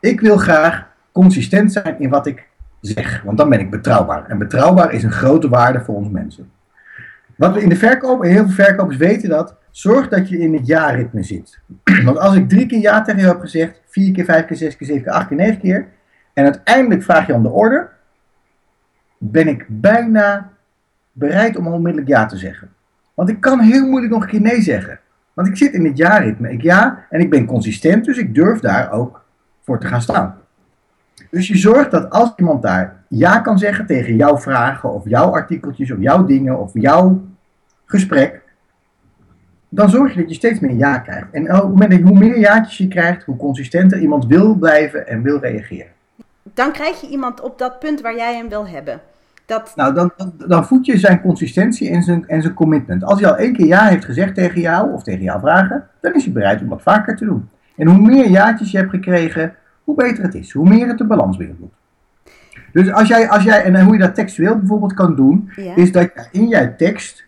Ik 0.00 0.20
wil 0.20 0.36
graag 0.36 0.86
consistent 1.12 1.72
zijn 1.72 2.00
in 2.00 2.08
wat 2.08 2.26
ik 2.26 2.48
zeg, 2.80 3.22
want 3.22 3.38
dan 3.38 3.48
ben 3.48 3.60
ik 3.60 3.70
betrouwbaar. 3.70 4.26
En 4.26 4.38
betrouwbaar 4.38 4.92
is 4.92 5.02
een 5.02 5.12
grote 5.12 5.48
waarde 5.48 5.80
voor 5.80 5.94
ons 5.94 6.08
mensen. 6.08 6.50
Wat 7.36 7.54
we 7.54 7.62
in 7.62 7.68
de 7.68 7.76
verkoop, 7.76 8.22
en 8.22 8.30
heel 8.30 8.48
veel 8.48 8.64
verkopers 8.64 8.96
weten 8.96 9.28
dat, 9.28 9.56
zorg 9.70 10.08
dat 10.08 10.28
je 10.28 10.38
in 10.38 10.54
het 10.54 10.66
ja-ritme 10.66 11.22
zit. 11.22 11.58
Want 12.04 12.18
als 12.18 12.36
ik 12.36 12.48
drie 12.48 12.66
keer 12.66 12.80
ja 12.80 13.02
tegen 13.02 13.20
jou 13.20 13.32
heb 13.32 13.40
gezegd, 13.40 13.80
vier 13.86 14.12
keer, 14.12 14.24
vijf 14.24 14.46
keer, 14.46 14.56
zes 14.56 14.76
keer, 14.76 14.86
zeven 14.86 15.02
keer, 15.02 15.12
acht 15.12 15.28
keer, 15.28 15.36
negen 15.36 15.60
keer, 15.60 15.88
en 16.32 16.44
uiteindelijk 16.44 17.02
vraag 17.02 17.26
je 17.26 17.34
om 17.34 17.42
de 17.42 17.50
orde, 17.50 17.88
ben 19.18 19.48
ik 19.48 19.64
bijna 19.68 20.50
bereid 21.18 21.56
om 21.56 21.66
onmiddellijk 21.66 22.08
ja 22.08 22.26
te 22.26 22.36
zeggen. 22.36 22.68
Want 23.14 23.28
ik 23.28 23.40
kan 23.40 23.60
heel 23.60 23.86
moeilijk 23.86 24.12
nog 24.12 24.22
een 24.22 24.28
keer 24.28 24.40
nee 24.40 24.62
zeggen. 24.62 24.98
Want 25.32 25.48
ik 25.48 25.56
zit 25.56 25.72
in 25.72 25.84
het 25.84 25.96
ja-ritme. 25.96 26.52
Ik 26.52 26.62
ja 26.62 27.04
en 27.10 27.20
ik 27.20 27.30
ben 27.30 27.46
consistent, 27.46 28.04
dus 28.04 28.18
ik 28.18 28.34
durf 28.34 28.60
daar 28.60 28.92
ook 28.92 29.24
voor 29.62 29.80
te 29.80 29.86
gaan 29.86 30.02
staan. 30.02 30.38
Dus 31.30 31.48
je 31.48 31.56
zorgt 31.56 31.90
dat 31.90 32.10
als 32.10 32.32
iemand 32.36 32.62
daar 32.62 33.04
ja 33.08 33.38
kan 33.38 33.58
zeggen 33.58 33.86
tegen 33.86 34.16
jouw 34.16 34.38
vragen 34.38 34.92
of 34.92 35.08
jouw 35.08 35.30
artikeltjes 35.30 35.90
of 35.90 35.98
jouw 36.00 36.24
dingen 36.24 36.58
of 36.58 36.70
jouw 36.74 37.24
gesprek, 37.84 38.42
dan 39.68 39.90
zorg 39.90 40.14
je 40.14 40.20
dat 40.20 40.28
je 40.28 40.34
steeds 40.34 40.60
meer 40.60 40.76
ja 40.76 40.98
krijgt. 40.98 41.30
En 41.30 41.56
hoe 42.02 42.18
meer 42.18 42.38
jaatjes 42.38 42.78
je 42.78 42.88
krijgt, 42.88 43.24
hoe 43.24 43.36
consistenter 43.36 43.98
iemand 43.98 44.26
wil 44.26 44.54
blijven 44.54 45.06
en 45.06 45.22
wil 45.22 45.38
reageren. 45.38 45.92
Dan 46.42 46.72
krijg 46.72 47.00
je 47.00 47.08
iemand 47.08 47.40
op 47.40 47.58
dat 47.58 47.78
punt 47.78 48.00
waar 48.00 48.16
jij 48.16 48.34
hem 48.34 48.48
wil 48.48 48.68
hebben. 48.68 49.00
Dat, 49.46 49.72
Nou, 49.76 49.94
dan, 49.94 50.12
dan, 50.46 50.66
voed 50.66 50.86
je 50.86 50.98
zijn 50.98 51.20
consistentie 51.20 51.90
en 51.90 52.02
zijn, 52.02 52.28
en 52.28 52.42
zijn 52.42 52.54
commitment. 52.54 53.04
Als 53.04 53.20
hij 53.20 53.30
al 53.30 53.36
één 53.36 53.52
keer 53.52 53.66
ja 53.66 53.86
heeft 53.86 54.04
gezegd 54.04 54.34
tegen 54.34 54.60
jou 54.60 54.92
of 54.92 55.02
tegen 55.02 55.22
jouw 55.22 55.38
vragen, 55.40 55.86
dan 56.00 56.14
is 56.14 56.24
hij 56.24 56.32
bereid 56.32 56.60
om 56.60 56.68
dat 56.68 56.82
vaker 56.82 57.16
te 57.16 57.24
doen. 57.24 57.48
En 57.76 57.86
hoe 57.86 57.98
meer 57.98 58.28
jaartjes 58.28 58.70
je 58.70 58.78
hebt 58.78 58.90
gekregen, 58.90 59.54
hoe 59.84 59.94
beter 59.94 60.22
het 60.24 60.34
is. 60.34 60.52
Hoe 60.52 60.68
meer 60.68 60.88
het 60.88 60.98
de 60.98 61.04
balans 61.04 61.36
beïnvloedt. 61.36 61.74
Dus 62.72 62.92
als 62.92 63.08
jij, 63.08 63.28
als 63.28 63.42
jij, 63.42 63.62
en 63.62 63.84
hoe 63.84 63.92
je 63.92 64.00
dat 64.00 64.14
textueel 64.14 64.58
bijvoorbeeld 64.58 64.94
kan 64.94 65.16
doen, 65.16 65.50
Ja. 65.56 65.76
is 65.76 65.92
dat 65.92 66.28
in 66.32 66.48
jouw 66.48 66.74
tekst 66.76 67.24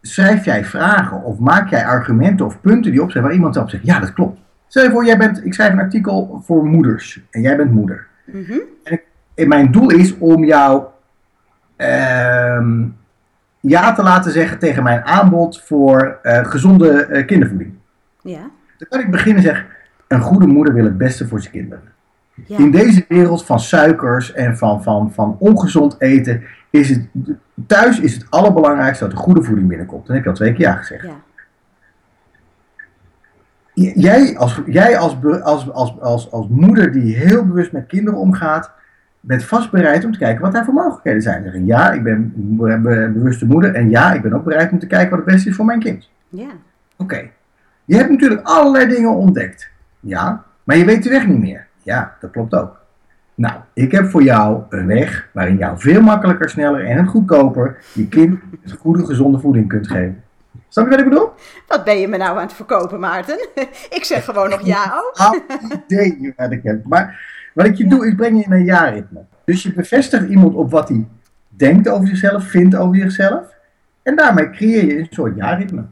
schrijf 0.00 0.44
jij 0.44 0.64
vragen 0.64 1.22
of 1.22 1.38
maak 1.38 1.70
jij 1.70 1.84
argumenten 1.84 2.46
of 2.46 2.60
punten 2.60 2.90
die 2.90 3.02
opzeggen 3.02 3.22
waar 3.22 3.32
iemand 3.32 3.56
op 3.56 3.70
zegt, 3.70 3.86
ja 3.86 4.00
dat 4.00 4.12
klopt. 4.12 4.40
Stel 4.66 4.82
je 4.82 4.90
voor, 4.90 5.04
jij 5.04 5.18
bent, 5.18 5.44
ik 5.44 5.54
schrijf 5.54 5.72
een 5.72 5.78
artikel 5.78 6.40
voor 6.44 6.66
moeders 6.66 7.20
en 7.30 7.40
jij 7.40 7.56
bent 7.56 7.72
moeder. 7.72 8.06
Mhm. 8.24 8.58
En 9.34 9.48
mijn 9.48 9.72
doel 9.72 9.90
is 9.90 10.18
om 10.18 10.44
jou 10.44 10.84
ja 13.60 13.92
te 13.92 14.02
laten 14.02 14.32
zeggen 14.32 14.58
tegen 14.58 14.82
mijn 14.82 15.04
aanbod 15.04 15.62
voor 15.62 16.18
eh, 16.22 16.44
gezonde 16.44 17.06
eh, 17.06 17.26
kindervoeding. 17.26 17.72
Ja. 18.22 18.50
Dan 18.78 18.88
kan 18.88 19.00
ik 19.00 19.10
beginnen 19.10 19.36
en 19.36 19.48
zeggen, 19.48 19.66
een 20.08 20.20
goede 20.20 20.46
moeder 20.46 20.74
wil 20.74 20.84
het 20.84 20.98
beste 20.98 21.28
voor 21.28 21.40
zijn 21.40 21.52
kinderen. 21.52 21.84
Ja. 22.46 22.58
In 22.58 22.70
deze 22.70 23.04
wereld 23.08 23.44
van 23.44 23.60
suikers 23.60 24.32
en 24.32 24.56
van, 24.56 24.82
van, 24.82 25.12
van 25.12 25.36
ongezond 25.38 25.96
eten, 25.98 26.42
is 26.70 26.88
het, 26.88 27.08
thuis 27.66 28.00
is 28.00 28.14
het 28.14 28.26
allerbelangrijkste 28.30 29.04
dat 29.04 29.12
er 29.12 29.18
goede 29.18 29.42
voeding 29.42 29.68
binnenkomt. 29.68 30.06
Dan 30.06 30.14
heb 30.14 30.24
je 30.24 30.30
al 30.30 30.36
twee 30.36 30.52
keer 30.52 30.66
ja 30.66 30.72
gezegd. 30.72 31.04
ja. 31.04 31.24
Jij, 33.94 34.38
als, 34.38 34.62
jij 34.66 34.98
als, 34.98 35.16
als, 35.42 36.00
als, 36.00 36.30
als 36.30 36.48
moeder 36.48 36.92
die 36.92 37.16
heel 37.16 37.46
bewust 37.46 37.72
met 37.72 37.86
kinderen 37.86 38.18
omgaat, 38.18 38.70
bent 39.26 39.44
vast 39.44 39.70
bereid 39.70 40.04
om 40.04 40.12
te 40.12 40.18
kijken 40.18 40.42
wat 40.42 40.52
daar 40.52 40.64
voor 40.64 40.74
mogelijkheden 40.74 41.22
zijn. 41.22 41.42
Zeggen, 41.42 41.66
ja, 41.66 41.92
ik 41.92 42.02
ben 42.02 42.32
een 42.36 42.56
be- 42.56 42.78
be- 42.78 43.10
bewuste 43.14 43.46
moeder 43.46 43.74
en 43.74 43.90
ja, 43.90 44.12
ik 44.12 44.22
ben 44.22 44.32
ook 44.32 44.44
bereid 44.44 44.70
om 44.72 44.78
te 44.78 44.86
kijken 44.86 45.10
wat 45.10 45.18
het 45.18 45.28
beste 45.34 45.48
is 45.48 45.56
voor 45.56 45.64
mijn 45.64 45.80
kind. 45.80 46.10
Ja. 46.28 46.48
Oké. 46.96 47.28
Je 47.84 47.96
hebt 47.96 48.10
natuurlijk 48.10 48.40
allerlei 48.42 48.86
dingen 48.88 49.10
ontdekt. 49.10 49.70
Ja, 50.00 50.44
maar 50.64 50.76
je 50.76 50.84
weet 50.84 51.02
de 51.02 51.10
weg 51.10 51.26
niet 51.26 51.40
meer. 51.40 51.66
Ja, 51.82 52.16
dat 52.20 52.30
klopt 52.30 52.54
ook. 52.54 52.76
Nou, 53.34 53.54
ik 53.72 53.92
heb 53.92 54.06
voor 54.10 54.22
jou 54.22 54.62
een 54.68 54.86
weg 54.86 55.28
waarin 55.32 55.56
jou 55.56 55.78
veel 55.78 56.00
makkelijker, 56.00 56.48
sneller 56.50 56.84
en 56.84 57.06
goedkoper 57.06 57.76
je 57.92 58.08
kind 58.08 58.38
goede, 58.78 59.06
gezonde 59.06 59.38
voeding 59.38 59.68
kunt 59.68 59.86
geven. 59.86 60.22
Snap 60.68 60.84
je 60.84 60.90
wat 60.90 61.00
ik 61.00 61.08
bedoel? 61.08 61.30
Wat 61.66 61.84
ben 61.84 61.98
je 62.00 62.08
me 62.08 62.16
nou 62.16 62.36
aan 62.36 62.42
het 62.42 62.52
verkopen, 62.52 63.00
Maarten? 63.00 63.48
ik 63.98 64.04
zeg 64.04 64.24
gewoon 64.24 64.50
nog 64.50 64.66
ja 64.66 64.84
ook. 64.98 65.40
Geen 65.88 66.16
idee 66.18 66.32
wat 66.36 66.50
ik 66.50 66.60
heb. 66.62 66.84
Maar 66.84 67.20
wat 67.56 67.66
ik 67.66 67.74
je 67.74 67.86
doe, 67.86 68.06
ik 68.06 68.16
breng 68.16 68.38
je 68.38 68.44
in 68.44 68.52
een 68.52 68.64
jaarritme. 68.64 69.24
Dus 69.44 69.62
je 69.62 69.72
bevestigt 69.72 70.28
iemand 70.28 70.54
op 70.54 70.70
wat 70.70 70.88
hij 70.88 71.06
denkt 71.48 71.88
over 71.88 72.08
zichzelf, 72.08 72.44
vindt 72.44 72.74
over 72.74 72.96
zichzelf. 72.96 73.54
En 74.02 74.16
daarmee 74.16 74.50
creëer 74.50 74.84
je 74.84 74.98
een 74.98 75.06
soort 75.10 75.36
jaarritme. 75.36 75.84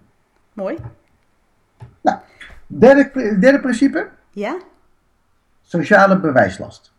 Mooi. 0.52 0.76
Nou, 2.00 2.18
derde, 2.66 3.11
derde 3.40 3.61
principe. 3.61 4.09
Ja? 4.30 4.56
Sociale 5.62 6.21
bewijslast. 6.21 6.92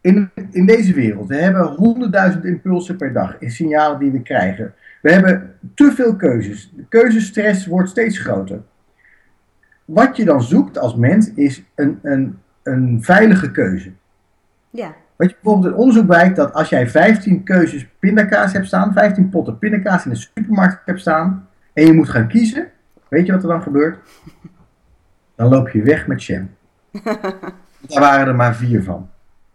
In, 0.00 0.30
in 0.50 0.66
deze 0.66 0.92
wereld, 0.92 1.28
we 1.28 1.36
hebben 1.36 1.66
honderdduizend 1.66 2.44
impulsen 2.44 2.96
per 2.96 3.12
dag 3.12 3.38
in 3.38 3.50
signalen 3.50 3.98
die 3.98 4.10
we 4.10 4.22
krijgen. 4.22 4.74
We 5.02 5.12
hebben 5.12 5.58
te 5.74 5.92
veel 5.92 6.16
keuzes. 6.16 6.72
De 6.76 6.84
keuzestress 6.88 7.66
wordt 7.66 7.88
steeds 7.88 8.18
groter. 8.18 8.62
Wat 9.84 10.16
je 10.16 10.24
dan 10.24 10.42
zoekt 10.42 10.78
als 10.78 10.94
mens 10.94 11.32
is 11.34 11.62
een, 11.74 11.98
een, 12.02 12.38
een 12.64 12.98
veilige 13.02 13.50
keuze. 13.50 13.92
Ja. 14.70 14.94
Wat 15.16 15.28
je 15.30 15.36
bijvoorbeeld 15.42 15.72
in 15.72 15.80
onderzoek 15.80 16.06
blijkt 16.06 16.36
dat 16.36 16.52
als 16.52 16.68
jij 16.68 16.88
15 16.88 17.42
keuzes 17.42 17.88
pindakaas 17.98 18.52
hebt 18.52 18.66
staan, 18.66 18.92
15 18.92 19.28
potten 19.28 19.58
pindakaas 19.58 20.04
in 20.04 20.10
de 20.10 20.16
supermarkt 20.16 20.82
hebt 20.84 21.00
staan, 21.00 21.48
en 21.72 21.86
je 21.86 21.92
moet 21.92 22.08
gaan 22.08 22.28
kiezen, 22.28 22.68
weet 23.08 23.26
je 23.26 23.32
wat 23.32 23.42
er 23.42 23.48
dan 23.48 23.62
gebeurt? 23.62 23.98
Dan 25.34 25.48
loop 25.48 25.68
je 25.68 25.82
weg 25.82 26.06
met 26.06 26.24
jam. 26.24 26.50
Daar 27.88 28.00
waren 28.00 28.26
er 28.26 28.34
maar 28.34 28.54
vier 28.54 28.82
van. 28.82 29.08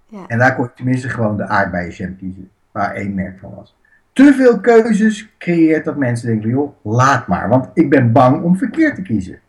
Ja. 0.07 0.27
En 0.27 0.37
daar 0.37 0.55
kon 0.55 0.63
je 0.63 0.71
tenminste 0.75 1.09
gewoon 1.09 1.37
de 1.37 1.47
aardbeienjam 1.47 2.17
kiezen, 2.17 2.49
waar 2.71 2.93
één 2.93 3.13
merk 3.13 3.39
van 3.39 3.55
was. 3.55 3.75
Te 4.13 4.33
veel 4.33 4.59
keuzes 4.59 5.29
creëert 5.37 5.85
dat 5.85 5.97
mensen 5.97 6.27
denken, 6.27 6.49
joh, 6.49 6.75
laat 6.83 7.27
maar, 7.27 7.49
want 7.49 7.69
ik 7.73 7.89
ben 7.89 8.11
bang 8.11 8.43
om 8.43 8.57
verkeerd 8.57 8.95
te 8.95 9.01
kiezen. 9.01 9.39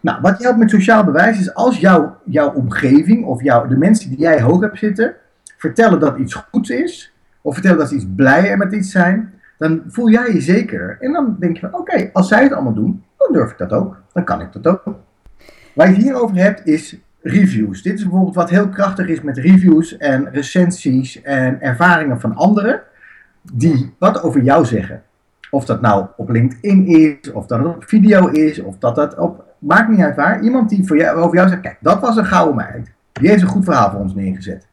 Nou, 0.00 0.20
wat 0.20 0.42
helpt 0.42 0.58
met 0.58 0.70
sociaal 0.70 1.04
bewijs 1.04 1.38
is 1.38 1.54
als 1.54 1.78
jouw, 1.80 2.16
jouw 2.24 2.52
omgeving 2.52 3.24
of 3.24 3.42
jouw, 3.42 3.66
de 3.66 3.76
mensen 3.76 4.10
die 4.10 4.18
jij 4.18 4.40
hoog 4.40 4.60
hebt 4.60 4.78
zitten, 4.78 5.14
vertellen 5.56 6.00
dat 6.00 6.18
iets 6.18 6.34
goed 6.34 6.70
is, 6.70 7.12
of 7.42 7.54
vertellen 7.54 7.78
dat 7.78 7.88
ze 7.88 7.94
iets 7.94 8.06
blij 8.16 8.56
met 8.56 8.72
iets 8.72 8.90
zijn, 8.90 9.32
dan 9.58 9.82
voel 9.86 10.10
jij 10.10 10.32
je 10.32 10.40
zeker. 10.40 10.96
En 11.00 11.12
dan 11.12 11.36
denk 11.38 11.54
je 11.56 11.68
van, 11.70 11.80
oké, 11.80 12.10
als 12.12 12.28
zij 12.28 12.42
het 12.42 12.52
allemaal 12.52 12.74
doen, 12.74 13.04
dan 13.16 13.32
durf 13.32 13.50
ik 13.50 13.58
dat 13.58 13.72
ook. 13.72 14.02
Dan 14.12 14.24
kan 14.24 14.40
ik 14.40 14.52
dat 14.52 14.66
ook. 14.66 14.82
Waar 15.74 15.88
je 15.88 15.94
het 15.94 16.02
hier 16.02 16.22
over 16.22 16.36
hebt 16.36 16.66
is 16.66 16.96
reviews. 17.22 17.82
Dit 17.82 17.94
is 17.94 18.02
bijvoorbeeld 18.02 18.34
wat 18.34 18.50
heel 18.50 18.68
krachtig 18.68 19.08
is 19.08 19.20
met 19.20 19.38
reviews 19.38 19.96
en 19.96 20.30
recensies 20.30 21.22
en 21.22 21.60
ervaringen 21.60 22.20
van 22.20 22.34
anderen 22.34 22.82
die 23.52 23.94
wat 23.98 24.22
over 24.22 24.42
jou 24.42 24.64
zeggen. 24.64 25.02
Of 25.50 25.64
dat 25.64 25.80
nou 25.80 26.06
op 26.16 26.28
LinkedIn 26.28 26.86
is, 26.86 27.32
of 27.32 27.46
dat 27.46 27.58
het 27.58 27.68
op 27.68 27.84
video 27.84 28.26
is, 28.26 28.58
of 28.58 28.78
dat 28.78 28.94
dat 28.94 29.18
op. 29.18 29.46
Maakt 29.58 29.88
niet 29.88 30.00
uit 30.00 30.16
waar. 30.16 30.40
Iemand 30.40 30.68
die 30.68 30.86
voor 30.86 30.96
jou, 30.96 31.16
over 31.16 31.36
jou 31.36 31.48
zegt: 31.48 31.60
Kijk, 31.60 31.76
dat 31.80 32.00
was 32.00 32.16
een 32.16 32.26
gouden 32.26 32.56
meid. 32.56 32.92
Die 33.12 33.28
heeft 33.28 33.42
een 33.42 33.48
goed 33.48 33.64
verhaal 33.64 33.90
voor 33.90 34.00
ons 34.00 34.14
neergezet. 34.14 34.66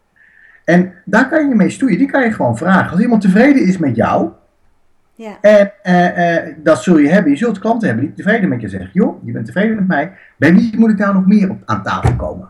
En 0.63 0.93
daar 1.05 1.29
kan 1.29 1.49
je 1.49 1.55
mee 1.55 1.69
stoeien. 1.69 1.97
Die 1.97 2.11
kan 2.11 2.23
je 2.23 2.31
gewoon 2.31 2.57
vragen. 2.57 2.91
Als 2.91 2.99
iemand 3.01 3.21
tevreden 3.21 3.65
is 3.65 3.77
met 3.77 3.95
jou, 3.95 4.29
Ja. 5.15 5.37
en 5.41 5.71
eh, 5.83 6.37
eh, 6.37 6.55
dat 6.63 6.83
zul 6.83 6.97
je 6.97 7.09
hebben. 7.09 7.31
Je 7.31 7.37
zult 7.37 7.59
klanten 7.59 7.87
hebben 7.87 8.05
die 8.05 8.15
tevreden 8.15 8.49
met 8.49 8.61
je 8.61 8.69
zeggen: 8.69 8.89
Joh, 8.93 9.25
je 9.25 9.31
bent 9.31 9.45
tevreden 9.45 9.75
met 9.75 9.87
mij. 9.87 10.11
Bij 10.37 10.53
wie 10.53 10.79
moet 10.79 10.89
ik 10.89 10.97
daar 10.97 11.13
nog 11.13 11.25
meer 11.25 11.49
op 11.49 11.61
aan 11.65 11.83
tafel 11.83 12.15
komen? 12.15 12.49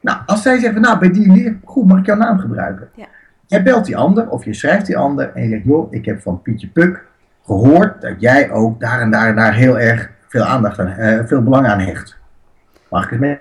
Nou, 0.00 0.18
als 0.26 0.42
zij 0.42 0.58
zeggen: 0.58 0.80
Nou, 0.80 0.98
bij 0.98 1.10
die 1.10 1.32
die, 1.32 1.58
goed, 1.64 1.86
mag 1.86 1.98
ik 1.98 2.06
jouw 2.06 2.16
naam 2.16 2.38
gebruiken? 2.38 2.88
Ja. 2.94 3.06
Jij 3.46 3.62
belt 3.62 3.84
die 3.84 3.96
ander 3.96 4.28
of 4.28 4.44
je 4.44 4.54
schrijft 4.54 4.86
die 4.86 4.96
ander 4.96 5.30
en 5.34 5.42
je 5.42 5.48
zegt: 5.48 5.64
Joh, 5.64 5.92
ik 5.92 6.04
heb 6.04 6.20
van 6.22 6.42
Pietje 6.42 6.68
Puk 6.68 7.04
gehoord 7.44 8.00
dat 8.00 8.14
jij 8.18 8.50
ook 8.50 8.80
daar 8.80 9.00
en 9.00 9.10
daar 9.10 9.28
en 9.28 9.36
daar 9.36 9.54
heel 9.54 9.78
erg 9.78 10.10
veel 10.34 10.44
aandacht 10.44 10.78
aan, 10.78 10.86
eh, 10.86 11.26
veel 11.26 11.42
belang 11.42 11.66
aan 11.66 11.78
hecht. 11.78 12.16
Mag 12.90 13.04
ik 13.04 13.10
het 13.10 13.20
mee? 13.20 13.38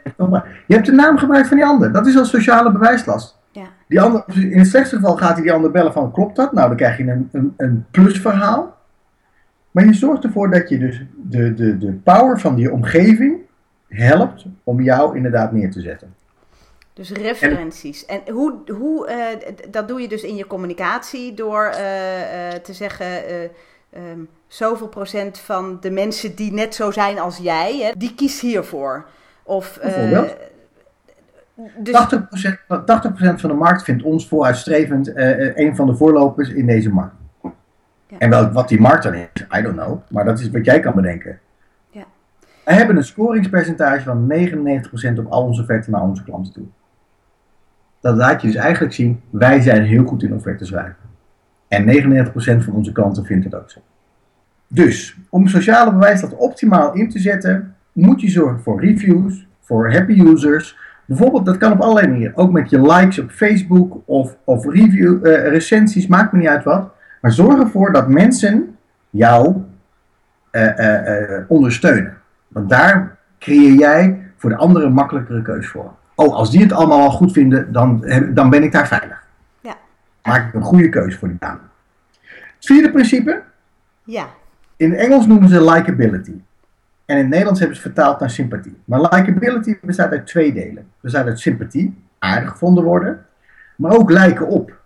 Je 0.67 0.73
hebt 0.73 0.85
de 0.85 0.91
naam 0.91 1.17
gebruikt 1.17 1.47
van 1.47 1.57
die 1.57 1.65
ander. 1.65 1.91
Dat 1.91 2.07
is 2.07 2.17
al 2.17 2.25
sociale 2.25 2.71
bewijslast. 2.71 3.37
Ja. 3.51 3.65
Die 3.87 4.01
ander, 4.01 4.23
in 4.27 4.57
het 4.57 4.67
slechtste 4.67 4.95
geval 4.95 5.17
gaat 5.17 5.33
hij 5.33 5.41
die 5.41 5.53
ander 5.53 5.71
bellen 5.71 5.93
van 5.93 6.11
klopt 6.11 6.35
dat? 6.35 6.53
Nou, 6.53 6.67
dan 6.67 6.77
krijg 6.77 6.97
je 6.97 7.03
een, 7.03 7.29
een, 7.31 7.53
een 7.57 7.85
plusverhaal. 7.91 8.77
Maar 9.71 9.85
je 9.85 9.93
zorgt 9.93 10.23
ervoor 10.23 10.51
dat 10.51 10.69
je 10.69 10.77
dus 10.79 11.05
de, 11.15 11.53
de, 11.53 11.77
de 11.77 11.91
power 11.91 12.39
van 12.39 12.55
die 12.55 12.71
omgeving 12.71 13.35
helpt 13.87 14.45
om 14.63 14.81
jou 14.81 15.15
inderdaad 15.15 15.51
neer 15.51 15.71
te 15.71 15.81
zetten. 15.81 16.13
Dus 16.93 17.11
referenties. 17.11 18.05
En, 18.05 18.21
hoe, 18.31 18.53
hoe 18.67 19.07
eh, 19.07 19.53
dat 19.69 19.87
doe 19.87 20.01
je 20.01 20.07
dus 20.07 20.23
in 20.23 20.35
je 20.35 20.47
communicatie 20.47 21.33
door 21.33 21.65
eh, 21.65 22.49
te 22.63 22.73
zeggen. 22.73 23.05
Eh 23.93 24.11
ehm, 24.11 24.19
zoveel 24.47 24.87
procent 24.87 25.39
van 25.39 25.77
de 25.81 25.91
mensen 25.91 26.35
die 26.35 26.53
net 26.53 26.75
zo 26.75 26.91
zijn 26.91 27.19
als 27.19 27.37
jij, 27.37 27.77
hè, 27.77 27.91
die 27.97 28.15
kiest 28.15 28.41
hiervoor. 28.41 29.05
Of, 29.43 29.77
eh, 29.77 30.21
dus, 31.77 31.93
80%, 31.93 32.59
van- 32.67 32.85
80% 32.85 33.41
van 33.41 33.49
de 33.49 33.55
markt 33.55 33.83
vindt 33.83 34.03
ons 34.03 34.27
vooruitstrevend 34.27 35.13
eh, 35.13 35.47
eh, 35.47 35.51
een 35.55 35.75
van 35.75 35.87
de 35.87 35.95
voorlopers 35.95 36.49
in 36.49 36.65
deze 36.65 36.89
markt. 36.89 37.15
Ja. 37.41 38.17
En 38.17 38.29
wel, 38.29 38.51
wat 38.51 38.67
die 38.67 38.79
markt 38.79 39.03
dan 39.03 39.13
is, 39.13 39.27
I 39.57 39.61
don't 39.61 39.75
know. 39.75 39.99
Maar 40.09 40.25
dat 40.25 40.39
is 40.39 40.49
wat 40.49 40.65
jij 40.65 40.79
kan 40.79 40.95
bedenken. 40.95 41.39
Ja. 41.89 42.03
Wij 42.65 42.75
hebben 42.75 42.97
een 42.97 43.03
scoringspercentage 43.03 44.03
van 44.03 44.27
99% 44.27 45.19
op 45.19 45.31
al 45.31 45.43
onze 45.43 45.61
offerten 45.61 45.91
naar 45.91 46.01
onze 46.01 46.23
klanten 46.23 46.53
toe. 46.53 46.65
Dat 47.99 48.15
laat 48.15 48.41
je 48.41 48.47
dus 48.47 48.55
eigenlijk 48.55 48.93
zien, 48.93 49.21
wij 49.29 49.61
zijn 49.61 49.83
heel 49.83 50.05
goed 50.05 50.23
in 50.23 50.33
offerten 50.33 50.65
schrijven. 50.65 50.95
En 51.73 51.85
99% 51.85 52.63
van 52.63 52.73
onze 52.73 52.91
klanten 52.91 53.25
vindt 53.25 53.43
het 53.43 53.55
ook 53.55 53.69
zo. 53.69 53.79
Dus, 54.67 55.17
om 55.29 55.47
sociale 55.47 55.91
bewijslast 55.91 56.35
optimaal 56.35 56.93
in 56.93 57.09
te 57.09 57.19
zetten, 57.19 57.75
moet 57.91 58.21
je 58.21 58.29
zorgen 58.29 58.59
voor 58.59 58.81
reviews, 58.81 59.47
voor 59.61 59.93
happy 59.93 60.19
users. 60.19 60.77
Bijvoorbeeld, 61.05 61.45
dat 61.45 61.57
kan 61.57 61.71
op 61.71 61.79
allerlei 61.79 62.07
manieren. 62.07 62.37
Ook 62.37 62.51
met 62.51 62.69
je 62.69 62.81
likes 62.81 63.19
op 63.19 63.31
Facebook 63.31 63.97
of, 64.05 64.37
of 64.43 64.65
review, 64.65 65.25
eh, 65.25 65.47
recensies, 65.47 66.07
maakt 66.07 66.31
me 66.31 66.39
niet 66.39 66.47
uit 66.47 66.63
wat. 66.63 66.91
Maar 67.21 67.31
zorg 67.31 67.59
ervoor 67.59 67.91
dat 67.91 68.07
mensen 68.07 68.75
jou 69.09 69.55
eh, 70.51 71.37
eh, 71.37 71.43
ondersteunen. 71.47 72.13
Want 72.47 72.69
daar 72.69 73.17
creëer 73.39 73.73
jij 73.73 74.21
voor 74.37 74.49
de 74.49 74.55
anderen 74.55 74.91
makkelijkere 74.91 75.41
keus 75.41 75.67
voor. 75.67 75.91
Oh, 76.15 76.35
als 76.35 76.51
die 76.51 76.61
het 76.61 76.73
allemaal 76.73 76.99
al 76.99 77.11
goed 77.11 77.31
vinden, 77.31 77.71
dan, 77.71 78.05
dan 78.33 78.49
ben 78.49 78.63
ik 78.63 78.71
daar 78.71 78.87
veilig. 78.87 79.22
Maak 80.23 80.47
ik 80.47 80.53
een 80.53 80.63
goede 80.63 80.89
keus 80.89 81.15
voor 81.15 81.27
die 81.27 81.37
dame. 81.39 81.59
Het 82.21 82.65
vierde 82.65 82.91
principe, 82.91 83.43
ja, 84.03 84.27
in 84.75 84.91
het 84.91 84.99
Engels 84.99 85.27
noemen 85.27 85.49
ze 85.49 85.71
likability. 85.71 86.41
En 87.05 87.15
in 87.15 87.21
het 87.21 87.27
Nederlands 87.27 87.59
hebben 87.59 87.77
ze 87.77 87.83
het 87.83 87.93
vertaald 87.93 88.19
naar 88.19 88.29
sympathie. 88.29 88.77
Maar 88.85 89.01
likability 89.01 89.77
bestaat 89.81 90.11
uit 90.11 90.27
twee 90.27 90.53
delen. 90.53 90.75
Het 90.75 91.01
bestaat 91.01 91.25
uit 91.25 91.39
sympathie, 91.39 92.03
aardig 92.19 92.49
gevonden 92.49 92.83
worden, 92.83 93.25
maar 93.75 93.91
ook 93.91 94.11
lijken 94.11 94.47
op. 94.47 94.81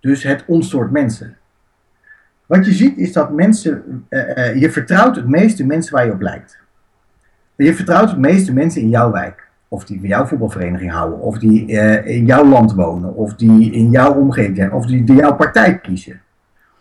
Dus 0.00 0.22
het 0.22 0.44
onsoort 0.46 0.90
mensen. 0.90 1.36
Wat 2.46 2.66
je 2.66 2.72
ziet 2.72 2.96
is 2.96 3.12
dat 3.12 3.32
mensen, 3.32 4.04
eh, 4.08 4.48
eh, 4.48 4.60
je 4.60 4.70
vertrouwt 4.70 5.16
het 5.16 5.28
meeste 5.28 5.66
mensen 5.66 5.94
waar 5.94 6.06
je 6.06 6.12
op 6.12 6.20
lijkt. 6.20 6.58
Je 7.56 7.74
vertrouwt 7.74 8.10
het 8.10 8.18
meeste 8.18 8.52
mensen 8.52 8.80
in 8.80 8.88
jouw 8.88 9.10
wijk. 9.10 9.45
Of 9.68 9.84
die 9.84 9.98
van 9.98 10.08
jouw 10.08 10.26
voetbalvereniging 10.26 10.92
houden, 10.92 11.20
of 11.20 11.38
die 11.38 11.78
eh, 11.78 12.16
in 12.16 12.26
jouw 12.26 12.44
land 12.44 12.72
wonen, 12.72 13.14
of 13.14 13.34
die 13.34 13.72
in 13.72 13.90
jouw 13.90 14.14
omgeving 14.14 14.56
zijn, 14.56 14.72
of 14.72 14.86
die 14.86 15.04
de 15.04 15.14
jouw 15.14 15.34
partij 15.34 15.78
kiezen. 15.78 16.20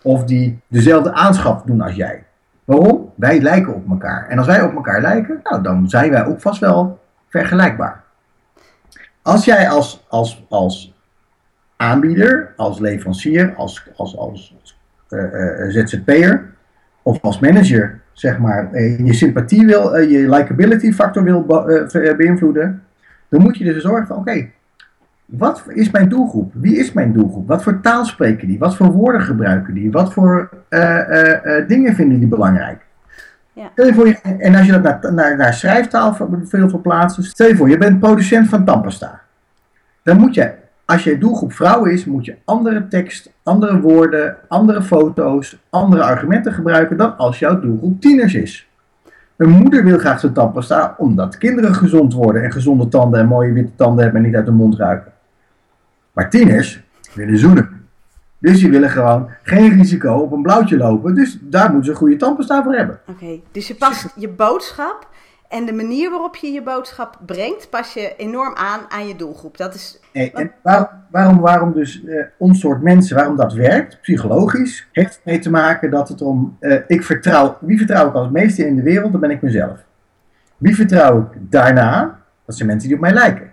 Of 0.02 0.24
die 0.24 0.60
dezelfde 0.68 1.14
aanschaf 1.14 1.62
doen 1.62 1.82
als 1.82 1.96
jij. 1.96 2.24
Waarom? 2.66 3.12
Wij 3.16 3.42
lijken 3.42 3.74
op 3.74 3.90
elkaar. 3.90 4.28
En 4.28 4.38
als 4.38 4.48
wij 4.48 4.62
op 4.62 4.76
elkaar 4.76 5.02
lijken, 5.02 5.40
nou, 5.44 5.64
dan 5.64 5.90
zijn 5.90 6.12
wij 6.12 6.26
ook 6.26 6.42
vast 6.42 6.60
wel 6.60 7.00
vergelijkbaar. 7.28 8.04
Als 9.22 9.46
jij 9.46 9.70
als, 9.70 10.06
als, 10.10 10.46
als 10.50 10.94
aanbieder, 11.76 12.54
als 12.56 12.80
leverancier, 12.80 13.56
als, 13.56 13.88
als, 13.96 14.18
als 14.18 14.56
eh, 15.08 15.64
eh, 15.64 15.72
ZZP'er 15.72 16.54
of 17.02 17.22
als 17.22 17.40
manager, 17.40 18.02
zeg 18.16 18.40
maar, 18.40 18.72
eh, 18.72 19.00
je 19.00 19.14
sympathie 19.14 19.66
wil, 19.66 19.96
eh, 19.96 20.12
je 20.12 20.30
likability 20.30 20.92
factor 20.92 21.24
wil 21.24 21.68
eh, 21.68 22.16
beïnvloeden, 22.16 22.84
dan 23.30 23.42
moet 23.42 23.58
je 23.58 23.64
dus 23.64 23.84
zorgen 23.84 24.08
van, 24.08 24.18
oké, 24.18 24.48
wat 25.26 25.64
is 25.68 25.92
mijn 25.92 26.10
doelgroep? 26.10 26.52
Wie 26.54 26.78
is 26.78 26.94
mijn 26.94 27.14
doelgroep? 27.14 27.48
Wat 27.48 27.64
voor 27.64 27.82
taal 27.82 28.06
spreken 28.06 28.48
die? 28.48 28.60
Wat 28.60 28.76
voor 28.76 28.92
woorden 28.92 29.22
gebruiken 29.22 29.74
die? 29.74 29.92
Wat 29.92 30.14
voor 30.14 30.50
dingen 31.68 31.96
vinden 31.96 32.20
die 32.20 32.28
belangrijk? 32.28 32.82
Ja. 33.54 33.70
Stel 33.72 33.86
je 33.86 33.94
voor 33.94 34.08
je, 34.08 34.18
en 34.40 34.56
als 34.56 34.66
je 34.66 34.72
dat 34.72 34.84
naar, 34.84 35.14
naar, 35.14 35.38
naar 35.38 35.54
schrijftaal 35.54 36.18
veel 36.44 36.70
verplaatst, 36.70 37.24
stel 37.24 37.48
je 37.48 37.56
voor, 37.56 37.70
je 37.70 37.78
bent 37.78 38.00
producent 38.00 38.50
van 38.50 38.66
tandpasta. 38.66 39.22
Dan 40.04 40.18
moet 40.18 40.34
je, 40.34 40.52
als 40.86 41.04
je 41.04 41.18
doelgroep 41.18 41.54
vrouwen 41.54 41.92
is, 41.92 42.06
moet 42.06 42.26
je 42.26 42.36
andere 42.46 42.88
tekst, 42.88 43.32
andere 43.44 43.80
woorden, 43.80 44.38
andere 44.48 44.82
foto's, 44.82 45.58
andere 45.70 46.04
argumenten 46.04 46.54
gebruiken 46.54 46.98
dan 46.98 47.18
als 47.18 47.40
jouw 47.40 47.60
doelgroep 47.60 48.02
tieners 48.02 48.34
is. 48.34 48.70
Een 49.36 49.50
moeder 49.50 49.84
wil 49.84 49.98
graag 49.98 50.20
zijn 50.20 50.34
tandpasta 50.34 50.96
omdat 50.98 51.38
kinderen 51.38 51.74
gezond 51.74 52.14
worden 52.14 52.44
en 52.44 52.52
gezonde 52.52 52.88
tanden 52.88 53.20
en 53.20 53.26
mooie 53.26 53.52
witte 53.52 53.76
tanden 53.76 54.04
hebben 54.04 54.22
en 54.22 54.28
niet 54.28 54.38
uit 54.38 54.46
de 54.46 54.52
mond 54.52 54.76
ruiken. 54.76 55.12
Maar 56.12 56.30
tieners 56.30 56.84
willen 57.14 57.38
zoenen. 57.38 57.84
Dus 58.40 58.60
die 58.60 58.70
willen 58.70 58.90
gewoon 58.90 59.30
geen 59.44 59.70
risico 59.70 60.14
op 60.14 60.32
een 60.32 60.42
blauwtje 60.42 60.78
lopen. 60.78 61.16
Dus 61.16 61.38
daar 61.42 61.68
moeten 61.68 61.86
ze 61.86 61.92
een 61.92 61.98
goede 61.98 62.16
tandpasta 62.16 62.64
voor 62.64 62.74
hebben. 62.74 63.00
Oké, 63.08 63.40
dus 63.52 63.68
je 63.68 63.76
past 63.76 64.14
je 64.16 64.30
boodschap 64.30 65.08
en 65.50 65.66
de 65.66 65.74
manier 65.74 66.10
waarop 66.10 66.36
je 66.36 66.48
je 66.48 66.64
boodschap 66.64 67.20
brengt, 67.26 67.70
pas 67.70 67.94
je 67.94 68.16
enorm 68.18 68.56
aan 68.56 68.80
aan 68.90 69.08
je 69.08 69.16
doelgroep. 69.16 69.58
Dat 69.58 69.74
is. 69.74 70.00
Nee, 70.14 70.32
en 70.32 70.52
waarom, 70.62 70.88
waarom, 71.12 71.40
waarom 71.40 71.74
dus 71.74 72.06
eh, 72.06 72.24
ons 72.38 72.60
soort 72.60 72.82
mensen, 72.82 73.16
waarom 73.16 73.36
dat 73.36 73.54
werkt, 73.54 74.02
psychologisch, 74.02 74.88
heeft 74.92 75.22
mee 75.24 75.40
te 75.40 75.50
maken 75.50 75.92
dat 75.92 76.10
het 76.10 76.22
om, 76.22 76.58
eh, 76.60 76.80
ik 76.88 77.04
vertrouw, 77.04 77.58
wie 77.60 77.78
vertrouw 77.78 78.08
ik 78.08 78.14
als 78.14 78.30
meeste 78.30 78.68
in 78.68 78.76
de 78.76 78.82
wereld, 78.82 79.12
dan 79.12 79.22
ben 79.22 79.30
ik 79.30 79.42
mezelf. 79.42 79.80
Wie 80.58 80.76
vertrouw 80.76 81.20
ik 81.20 81.52
daarna? 81.52 82.20
Dat 82.46 82.56
zijn 82.56 82.68
mensen 82.68 82.88
die 82.88 82.98
op 82.98 83.04
mij 83.04 83.14
lijken. 83.14 83.52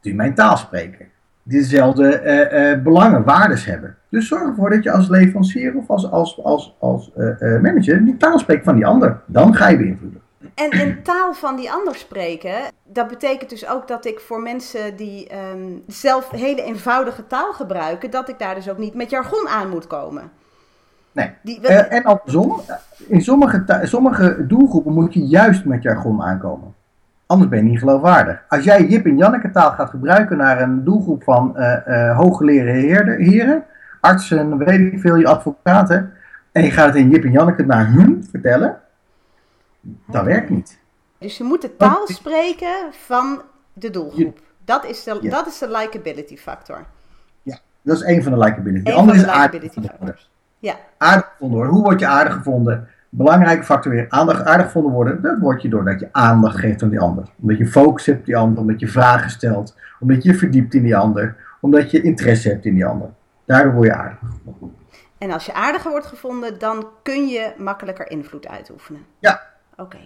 Die 0.00 0.14
mijn 0.14 0.34
taal 0.34 0.56
spreken. 0.56 1.06
Die 1.42 1.58
dezelfde 1.58 2.18
eh, 2.18 2.82
belangen, 2.82 3.24
waardes 3.24 3.64
hebben. 3.64 3.96
Dus 4.08 4.28
zorg 4.28 4.42
ervoor 4.42 4.70
dat 4.70 4.82
je 4.82 4.90
als 4.90 5.08
leverancier 5.08 5.74
of 5.76 5.90
als, 5.90 6.10
als, 6.10 6.40
als, 6.42 6.76
als 6.78 7.12
manager 7.62 8.04
die 8.04 8.16
taal 8.16 8.38
spreekt 8.38 8.64
van 8.64 8.74
die 8.74 8.86
ander. 8.86 9.20
Dan 9.26 9.54
ga 9.54 9.68
je 9.68 9.76
beïnvloeden. 9.76 10.22
En, 10.54 10.70
en 10.70 11.02
taal 11.02 11.34
van 11.34 11.56
die 11.56 11.70
ander 11.72 11.94
spreken, 11.94 12.54
dat 12.84 13.08
betekent 13.08 13.50
dus 13.50 13.68
ook 13.68 13.88
dat 13.88 14.04
ik 14.04 14.20
voor 14.20 14.40
mensen 14.42 14.96
die 14.96 15.28
ehm, 15.28 15.78
zelf 15.86 16.30
hele 16.30 16.62
eenvoudige 16.62 17.26
taal 17.26 17.52
gebruiken, 17.52 18.10
dat 18.10 18.28
ik 18.28 18.38
daar 18.38 18.54
dus 18.54 18.68
ook 18.70 18.78
niet 18.78 18.94
met 18.94 19.10
jargon 19.10 19.48
aan 19.48 19.68
moet 19.68 19.86
komen. 19.86 20.30
Nee. 21.12 21.30
Die, 21.42 21.60
Eh, 21.60 21.92
en 21.96 22.04
andersom, 22.04 22.60
in 23.06 23.20
sommige, 23.22 23.80
sommige 23.82 24.46
doelgroepen 24.46 24.92
moet 24.92 25.14
je 25.14 25.26
juist 25.26 25.64
met 25.64 25.82
jargon 25.82 26.22
aankomen. 26.22 26.74
Anders 27.26 27.50
ben 27.50 27.58
je 27.58 27.70
niet 27.70 27.78
geloofwaardig. 27.78 28.42
Als 28.48 28.64
jij 28.64 28.84
Jip 28.86 29.06
en 29.06 29.16
Janneke 29.16 29.50
taal 29.50 29.70
gaat 29.70 29.90
gebruiken 29.90 30.36
naar 30.36 30.60
een 30.60 30.84
doelgroep 30.84 31.22
van 31.22 31.56
eh 31.56 32.16
hooggeleerde 32.18 32.70
heerder- 32.70 33.16
heren, 33.18 33.64
artsen, 34.00 34.58
weet 34.58 34.92
ik 34.92 35.00
veel, 35.00 35.16
je 35.16 35.26
advocaten, 35.26 36.12
en 36.52 36.62
je 36.64 36.70
gaat 36.70 36.86
het 36.86 36.94
in 36.96 37.10
Jip 37.10 37.24
en 37.24 37.30
Janneke 37.30 37.66
naar 37.66 37.86
hun 37.92 38.26
vertellen, 38.30 38.76
dat 40.06 40.24
werkt 40.24 40.50
niet. 40.50 40.78
dus 41.18 41.36
je 41.38 41.44
moet 41.44 41.62
de 41.62 41.76
taal 41.76 42.06
spreken 42.06 42.74
van 42.90 43.42
de 43.72 43.90
doelgroep. 43.90 44.38
Dat 44.64 44.84
is 44.84 45.02
de, 45.04 45.18
Ja. 45.20 45.30
dat 45.30 45.46
is 45.46 45.58
de 45.58 45.68
likability 45.70 46.36
factor. 46.36 46.84
Ja, 47.42 47.58
dat 47.82 47.96
is 47.96 48.02
één 48.02 48.22
van 48.22 48.32
de 48.32 48.38
likability. 48.38 48.84
De 48.84 48.90
Eén 48.90 48.96
andere 48.96 49.18
van 49.18 49.26
is 49.26 49.32
de 49.32 49.38
aardig 49.38 49.72
gevonden. 49.72 50.16
Ja, 50.58 50.74
Aardig 50.98 51.24
gevonden 51.32 51.56
worden. 51.56 51.74
Hoe 51.74 51.82
word 51.84 52.00
je 52.00 52.06
aardig 52.06 52.32
gevonden? 52.34 52.88
Belangrijke 53.08 53.64
factor 53.64 53.92
weer. 53.92 54.06
Aandacht 54.08 54.44
aardig 54.44 54.66
gevonden 54.66 54.92
worden. 54.92 55.22
Dat 55.22 55.38
word 55.38 55.62
je 55.62 55.68
doordat 55.68 56.00
je 56.00 56.08
aandacht 56.12 56.56
geeft 56.58 56.82
aan 56.82 56.88
die 56.88 57.00
ander. 57.00 57.24
Omdat 57.40 57.58
je 57.58 57.66
focus 57.66 58.06
hebt 58.06 58.18
op 58.18 58.24
die 58.24 58.36
ander. 58.36 58.58
Omdat 58.60 58.80
je 58.80 58.88
vragen 58.88 59.30
stelt. 59.30 59.74
Omdat 60.00 60.22
je 60.22 60.30
je 60.32 60.38
verdiept 60.38 60.74
in 60.74 60.82
die 60.82 60.96
ander. 60.96 61.36
Omdat 61.60 61.90
je 61.90 62.02
interesse 62.02 62.48
hebt 62.48 62.64
in 62.64 62.74
die 62.74 62.86
ander. 62.86 63.08
Daardoor 63.44 63.72
word 63.72 63.86
je 63.86 63.94
aardig. 63.94 64.18
en 65.18 65.30
als 65.30 65.46
je 65.46 65.54
aardiger 65.54 65.90
wordt 65.90 66.06
gevonden, 66.06 66.58
dan 66.58 66.86
kun 67.02 67.26
je 67.26 67.52
makkelijker 67.58 68.10
invloed 68.10 68.46
uitoefenen. 68.48 69.00
Ja. 69.18 69.40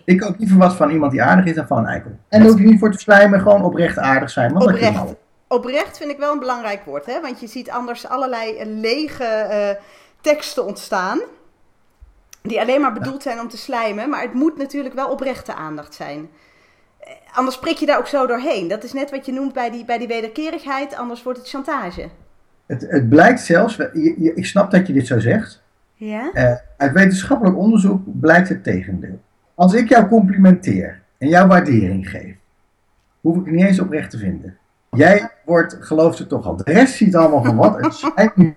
Ik 0.05 0.19
koop 0.19 0.39
liever 0.39 0.59
wat 0.59 0.77
van 0.77 0.91
iemand 0.91 1.13
die 1.13 1.23
aardig 1.23 1.45
is 1.45 1.55
dan 1.55 1.67
van 1.67 1.79
een 1.79 1.87
eikel. 1.87 2.11
En 2.29 2.41
daar 2.41 2.49
hoef 2.51 2.59
je 2.61 2.67
niet 2.67 2.79
voor 2.79 2.93
te 2.93 2.99
slijmen. 2.99 3.41
Gewoon 3.41 3.63
oprecht 3.65 3.99
aardig 3.99 4.31
zijn. 4.31 4.53
Want 4.53 4.65
Oprecht. 4.65 5.15
Oprecht 5.49 5.97
vind 5.99 6.11
ik 6.11 6.19
wel 6.19 6.33
een 6.33 6.39
belangrijk 6.39 6.85
woord, 6.85 7.07
hè? 7.07 7.21
want 7.21 7.41
je 7.41 7.47
ziet 7.47 7.71
anders 7.71 8.09
allerlei 8.09 8.57
eh, 8.57 8.67
lege 8.67 9.25
eh, 9.25 9.71
teksten 10.21 10.67
ontstaan. 10.67 11.19
Die 12.43 12.61
alleen 12.61 12.81
maar 12.81 12.93
bedoeld 12.93 13.23
zijn 13.23 13.41
om 13.41 13.49
te 13.49 13.57
slijmen, 13.57 14.09
maar 14.09 14.23
het 14.23 14.33
moet 14.35 14.57
natuurlijk 14.59 14.95
wel 14.95 15.09
oprechte 15.09 15.55
aandacht 15.55 15.95
zijn. 15.95 16.29
Eh, 17.01 17.11
Anders 17.35 17.59
prik 17.59 17.77
je 17.77 17.87
daar 17.87 17.99
ook 17.99 18.07
zo 18.07 18.27
doorheen. 18.27 18.69
Dat 18.69 18.85
is 18.85 18.93
net 18.93 19.11
wat 19.11 19.27
je 19.27 19.33
noemt 19.33 19.53
bij 19.53 19.71
die, 19.71 19.85
bij 19.85 19.99
die 19.99 20.09
wederkerigheid, 20.09 20.97
anders 20.97 21.23
wordt 21.23 21.39
het 21.39 21.49
chantage. 21.49 22.09
Het, 22.67 22.87
het 22.89 23.09
blijkt 23.09 23.41
zelfs, 23.41 23.77
je- 23.77 24.15
je- 24.19 24.35
ik 24.35 24.47
snap 24.47 24.71
dat 24.71 24.87
je 24.87 24.93
dit 24.93 25.07
zo 25.07 25.19
zegt. 25.19 25.63
Ja? 25.95 26.31
Eh, 26.33 26.53
uit 26.77 26.93
wetenschappelijk 26.93 27.57
onderzoek 27.57 28.01
blijkt 28.21 28.49
het 28.49 28.65
tegendeel. 28.65 29.21
Als 29.59 29.75
ik 29.75 29.89
jou 29.89 30.07
complimenteer 30.07 31.01
en 31.19 31.29
jouw 31.29 31.47
waardering 31.47 32.11
geef, 32.11 32.37
hoef 33.21 33.37
ik 33.37 33.45
het 33.45 33.55
niet 33.55 33.65
eens 33.65 33.81
oprecht 33.81 34.11
te 34.11 34.19
vinden. 34.19 34.57
Jij 34.91 35.31
wordt, 35.45 35.77
gelooft 35.81 36.19
het 36.19 36.29
toch 36.29 36.47
al. 36.47 36.57
De 36.57 36.73
rest 36.73 36.95
ziet 36.95 37.17
allemaal 37.17 37.45
van 37.45 37.57
wat 37.57 37.85
een 37.85 37.93
slijmer. 38.03 38.57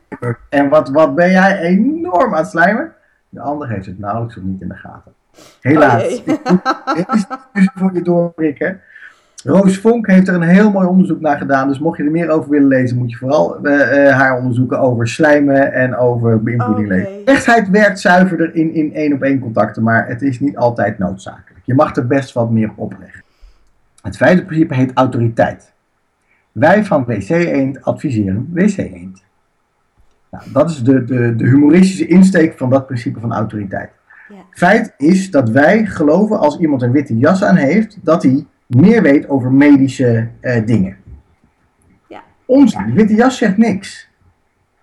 En 0.49 0.69
wat, 0.69 0.89
wat 0.89 1.15
ben 1.15 1.31
jij 1.31 1.59
enorm 1.59 2.33
aan 2.33 2.41
het 2.41 2.49
slijmen. 2.49 2.93
De 3.29 3.39
ander 3.39 3.69
heeft 3.69 3.85
het 3.85 3.99
nauwelijks 3.99 4.37
of 4.37 4.43
niet 4.43 4.61
in 4.61 4.67
de 4.67 4.75
gaten. 4.75 5.13
Helaas. 5.61 6.03
Oh. 6.03 6.35
Ik 6.93 7.07
moet 7.53 7.71
voor 7.75 7.93
je 7.93 8.01
doorprikken. 8.01 8.81
Roos 9.43 9.77
Vonk 9.77 10.07
heeft 10.07 10.27
er 10.27 10.33
een 10.33 10.41
heel 10.41 10.71
mooi 10.71 10.87
onderzoek 10.87 11.21
naar 11.21 11.37
gedaan. 11.37 11.67
Dus 11.67 11.79
mocht 11.79 11.97
je 11.97 12.03
er 12.03 12.11
meer 12.11 12.29
over 12.29 12.49
willen 12.49 12.67
lezen, 12.67 12.97
moet 12.97 13.11
je 13.11 13.17
vooral 13.17 13.65
eh, 13.65 14.07
eh, 14.07 14.15
haar 14.15 14.37
onderzoeken 14.37 14.79
over 14.79 15.07
slijmen 15.07 15.73
en 15.73 15.95
over 15.95 16.43
beïnvloeding 16.43 16.87
lezen. 16.87 17.25
Echtheid 17.25 17.69
werkt 17.69 17.99
zuiverder 17.99 18.55
in, 18.55 18.73
in 18.73 18.93
één 18.93 19.13
op 19.13 19.21
één 19.21 19.39
contacten, 19.39 19.83
maar 19.83 20.07
het 20.07 20.21
is 20.21 20.39
niet 20.39 20.57
altijd 20.57 20.97
noodzakelijk. 20.97 21.61
Je 21.65 21.73
mag 21.73 21.95
er 21.95 22.07
best 22.07 22.33
wat 22.33 22.51
meer 22.51 22.69
op 22.69 22.77
opleggen. 22.77 23.23
Het 24.01 24.17
vijfde 24.17 24.45
principe 24.45 24.75
heet 24.75 24.91
autoriteit. 24.93 25.73
Wij 26.51 26.85
van 26.85 27.05
WC 27.05 27.29
Eend 27.29 27.83
adviseren 27.83 28.49
WC 28.53 28.77
Eend. 28.77 29.23
Nou, 30.31 30.43
dat 30.53 30.69
is 30.69 30.83
de, 30.83 31.03
de, 31.03 31.35
de 31.35 31.45
humoristische 31.45 32.07
insteek 32.07 32.57
van 32.57 32.69
dat 32.69 32.85
principe 32.85 33.19
van 33.19 33.33
autoriteit. 33.33 33.89
Ja. 34.29 34.35
Feit 34.51 34.93
is 34.97 35.31
dat 35.31 35.49
wij 35.49 35.85
geloven 35.85 36.39
als 36.39 36.57
iemand 36.59 36.81
een 36.81 36.91
witte 36.91 37.17
jas 37.17 37.43
aan 37.43 37.55
heeft, 37.55 37.97
dat 38.01 38.23
hij 38.23 38.45
meer 38.75 39.01
weet 39.01 39.29
over 39.29 39.51
medische 39.51 40.27
eh, 40.39 40.65
dingen. 40.65 40.97
Ja. 42.07 42.23
Onzin, 42.45 42.85
de 42.85 42.93
witte 42.93 43.15
jas 43.15 43.37
zegt 43.37 43.57
niks. 43.57 44.09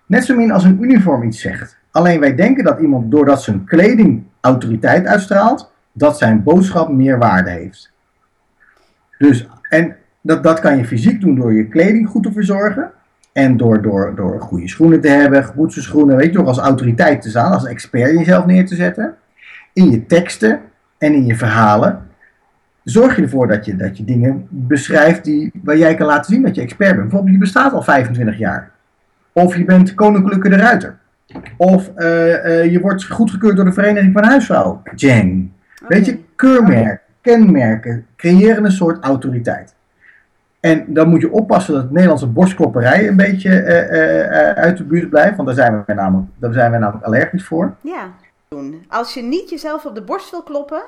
Net 0.05 0.25
zo 0.25 0.35
min 0.35 0.51
als 0.51 0.63
een 0.63 0.83
uniform 0.83 1.23
iets 1.23 1.41
zegt. 1.41 1.77
Alleen 1.91 2.19
wij 2.19 2.35
denken 2.35 2.63
dat 2.63 2.79
iemand 2.79 3.11
doordat 3.11 3.41
zijn 3.41 3.63
kleding 3.63 4.23
autoriteit 4.41 5.05
uitstraalt, 5.05 5.71
dat 5.91 6.17
zijn 6.17 6.43
boodschap 6.43 6.89
meer 6.89 7.17
waarde 7.17 7.49
heeft. 7.49 7.91
Dus, 9.17 9.47
en 9.69 9.95
dat, 10.21 10.43
dat 10.43 10.59
kan 10.59 10.77
je 10.77 10.85
fysiek 10.85 11.21
doen 11.21 11.35
door 11.35 11.53
je 11.53 11.67
kleding 11.67 12.09
goed 12.09 12.23
te 12.23 12.31
verzorgen. 12.31 12.91
En 13.31 13.57
door, 13.57 13.81
door, 13.81 14.15
door 14.15 14.41
goede 14.41 14.67
schoenen 14.67 15.01
te 15.01 15.07
hebben, 15.07 15.43
goede 15.43 15.81
schoenen, 15.81 16.15
weet 16.15 16.25
je, 16.25 16.31
door 16.31 16.47
als 16.47 16.57
autoriteit 16.57 17.21
te 17.21 17.29
staan, 17.29 17.51
als 17.51 17.65
expert 17.65 18.11
jezelf 18.11 18.45
neer 18.45 18.65
te 18.65 18.75
zetten. 18.75 19.15
In 19.73 19.91
je 19.91 20.05
teksten 20.05 20.61
en 20.97 21.13
in 21.13 21.25
je 21.25 21.35
verhalen. 21.35 22.08
Zorg 22.89 23.15
je 23.15 23.21
ervoor 23.21 23.47
dat 23.47 23.65
je, 23.65 23.75
dat 23.75 23.97
je 23.97 24.03
dingen 24.03 24.47
beschrijft 24.49 25.23
die, 25.23 25.51
waar 25.63 25.77
jij 25.77 25.95
kan 25.95 26.07
laten 26.07 26.33
zien 26.33 26.41
dat 26.41 26.55
je 26.55 26.61
expert 26.61 26.89
bent. 26.89 27.01
Bijvoorbeeld, 27.01 27.33
je 27.33 27.39
bestaat 27.39 27.73
al 27.73 27.81
25 27.81 28.37
jaar. 28.37 28.71
Of 29.31 29.55
je 29.55 29.65
bent 29.65 29.93
koninklijke 29.93 30.49
de 30.49 30.55
ruiter. 30.55 30.97
Of 31.57 31.91
eh, 31.95 32.61
eh, 32.61 32.71
je 32.71 32.79
wordt 32.79 33.05
goedgekeurd 33.05 33.55
door 33.55 33.65
de 33.65 33.73
Vereniging 33.73 34.13
van 34.13 34.23
Huisvrouwen. 34.23 34.81
Jang. 34.95 35.49
Weet 35.87 36.05
je, 36.05 36.11
Oké. 36.11 36.21
keurmerken, 36.35 36.99
kenmerken 37.21 38.05
creëren 38.15 38.65
een 38.65 38.71
soort 38.71 39.03
autoriteit. 39.03 39.75
En 40.59 40.85
dan 40.87 41.09
moet 41.09 41.21
je 41.21 41.31
oppassen 41.31 41.73
dat 41.73 41.83
het 41.83 41.91
Nederlandse 41.91 42.27
borstklopperij 42.27 43.07
een 43.07 43.15
beetje 43.15 43.49
eh, 43.49 44.53
uit 44.63 44.77
de 44.77 44.83
buurt 44.83 45.09
blijft. 45.09 45.35
Want 45.35 45.47
daar 45.47 45.57
zijn, 45.57 45.83
we 45.85 45.93
namelijk, 45.93 46.27
daar 46.37 46.53
zijn 46.53 46.71
we 46.71 46.77
namelijk 46.77 47.05
allergisch 47.05 47.45
voor. 47.45 47.75
Ja. 47.81 48.11
Als 48.87 49.13
je 49.13 49.21
niet 49.21 49.49
jezelf 49.49 49.85
op 49.85 49.95
de 49.95 50.01
borst 50.01 50.31
wil 50.31 50.43
kloppen, 50.43 50.81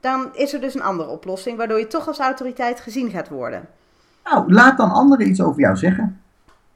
dan 0.00 0.28
is 0.32 0.54
er 0.54 0.60
dus 0.60 0.74
een 0.74 0.82
andere 0.82 1.08
oplossing, 1.08 1.56
waardoor 1.56 1.78
je 1.78 1.86
toch 1.86 2.06
als 2.08 2.18
autoriteit 2.18 2.80
gezien 2.80 3.10
gaat 3.10 3.28
worden. 3.28 3.68
Nou, 4.24 4.52
laat 4.52 4.76
dan 4.76 4.90
anderen 4.90 5.28
iets 5.28 5.42
over 5.42 5.60
jou 5.60 5.76
zeggen. 5.76 6.20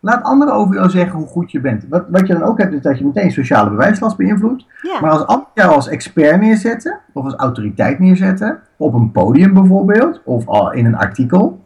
Laat 0.00 0.22
anderen 0.22 0.54
over 0.54 0.74
jou 0.74 0.90
zeggen 0.90 1.18
hoe 1.18 1.26
goed 1.26 1.50
je 1.50 1.60
bent. 1.60 1.84
Wat, 1.88 2.04
wat 2.08 2.26
je 2.26 2.32
dan 2.32 2.42
ook 2.42 2.58
hebt, 2.58 2.72
is 2.72 2.82
dat 2.82 2.98
je 2.98 3.04
meteen 3.04 3.32
sociale 3.32 3.70
bewijslast 3.70 4.16
beïnvloedt. 4.16 4.64
Ja. 4.82 5.00
Maar 5.00 5.10
als 5.10 5.26
anderen 5.26 5.50
jou 5.54 5.74
als 5.74 5.88
expert 5.88 6.40
neerzetten, 6.40 7.00
of 7.12 7.24
als 7.24 7.34
autoriteit 7.34 7.98
neerzetten, 7.98 8.60
op 8.76 8.94
een 8.94 9.10
podium 9.10 9.54
bijvoorbeeld, 9.54 10.20
of 10.24 10.46
al 10.46 10.72
in 10.72 10.86
een 10.86 10.96
artikel, 10.96 11.64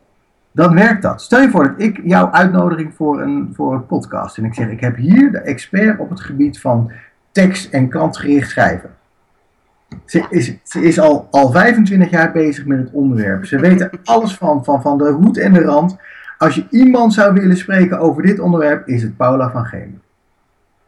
dan 0.53 0.75
werkt 0.75 1.03
dat. 1.03 1.23
Stel 1.23 1.41
je 1.41 1.51
voor 1.51 1.65
dat 1.65 1.81
ik 1.81 2.01
jouw 2.05 2.31
uitnodiging 2.31 2.95
voor 2.95 3.21
een, 3.21 3.53
voor 3.55 3.75
een 3.75 3.87
podcast, 3.87 4.39
en 4.39 4.45
ik 4.45 4.55
zeg, 4.55 4.69
ik 4.69 4.81
heb 4.81 4.97
hier 4.97 5.33
de 5.33 5.39
expert 5.39 5.99
op 5.99 6.11
het 6.11 6.21
gebied 6.21 6.61
van 6.61 6.93
tekst 7.33 7.73
en 7.73 7.89
klantgericht 7.89 8.51
schrijven. 8.51 8.91
Ze 10.05 10.19
Ja. 10.19 10.27
is, 10.31 10.53
ze 10.63 10.81
is 10.83 11.01
al, 11.01 11.29
al 11.31 11.51
25 11.51 12.11
jaar 12.11 12.33
bezig 12.33 12.67
met 12.67 12.79
het 12.79 12.89
onderwerp. 12.93 13.45
Ze 13.45 13.59
weten 13.61 13.91
alles 14.05 14.35
van, 14.35 14.65
van, 14.65 14.83
van 14.83 14.99
de 14.99 15.11
hoed 15.11 15.39
en 15.39 15.53
de 15.53 15.63
rand. 15.63 15.97
Als 16.39 16.55
je 16.55 16.67
iemand 16.71 17.13
zou 17.15 17.33
willen 17.35 17.57
spreken 17.57 17.99
over 17.99 18.23
dit 18.23 18.39
onderwerp, 18.41 18.89
is 18.89 19.03
het 19.03 19.17
Paula 19.17 19.51
van 19.51 19.65
Gemen. 19.65 20.03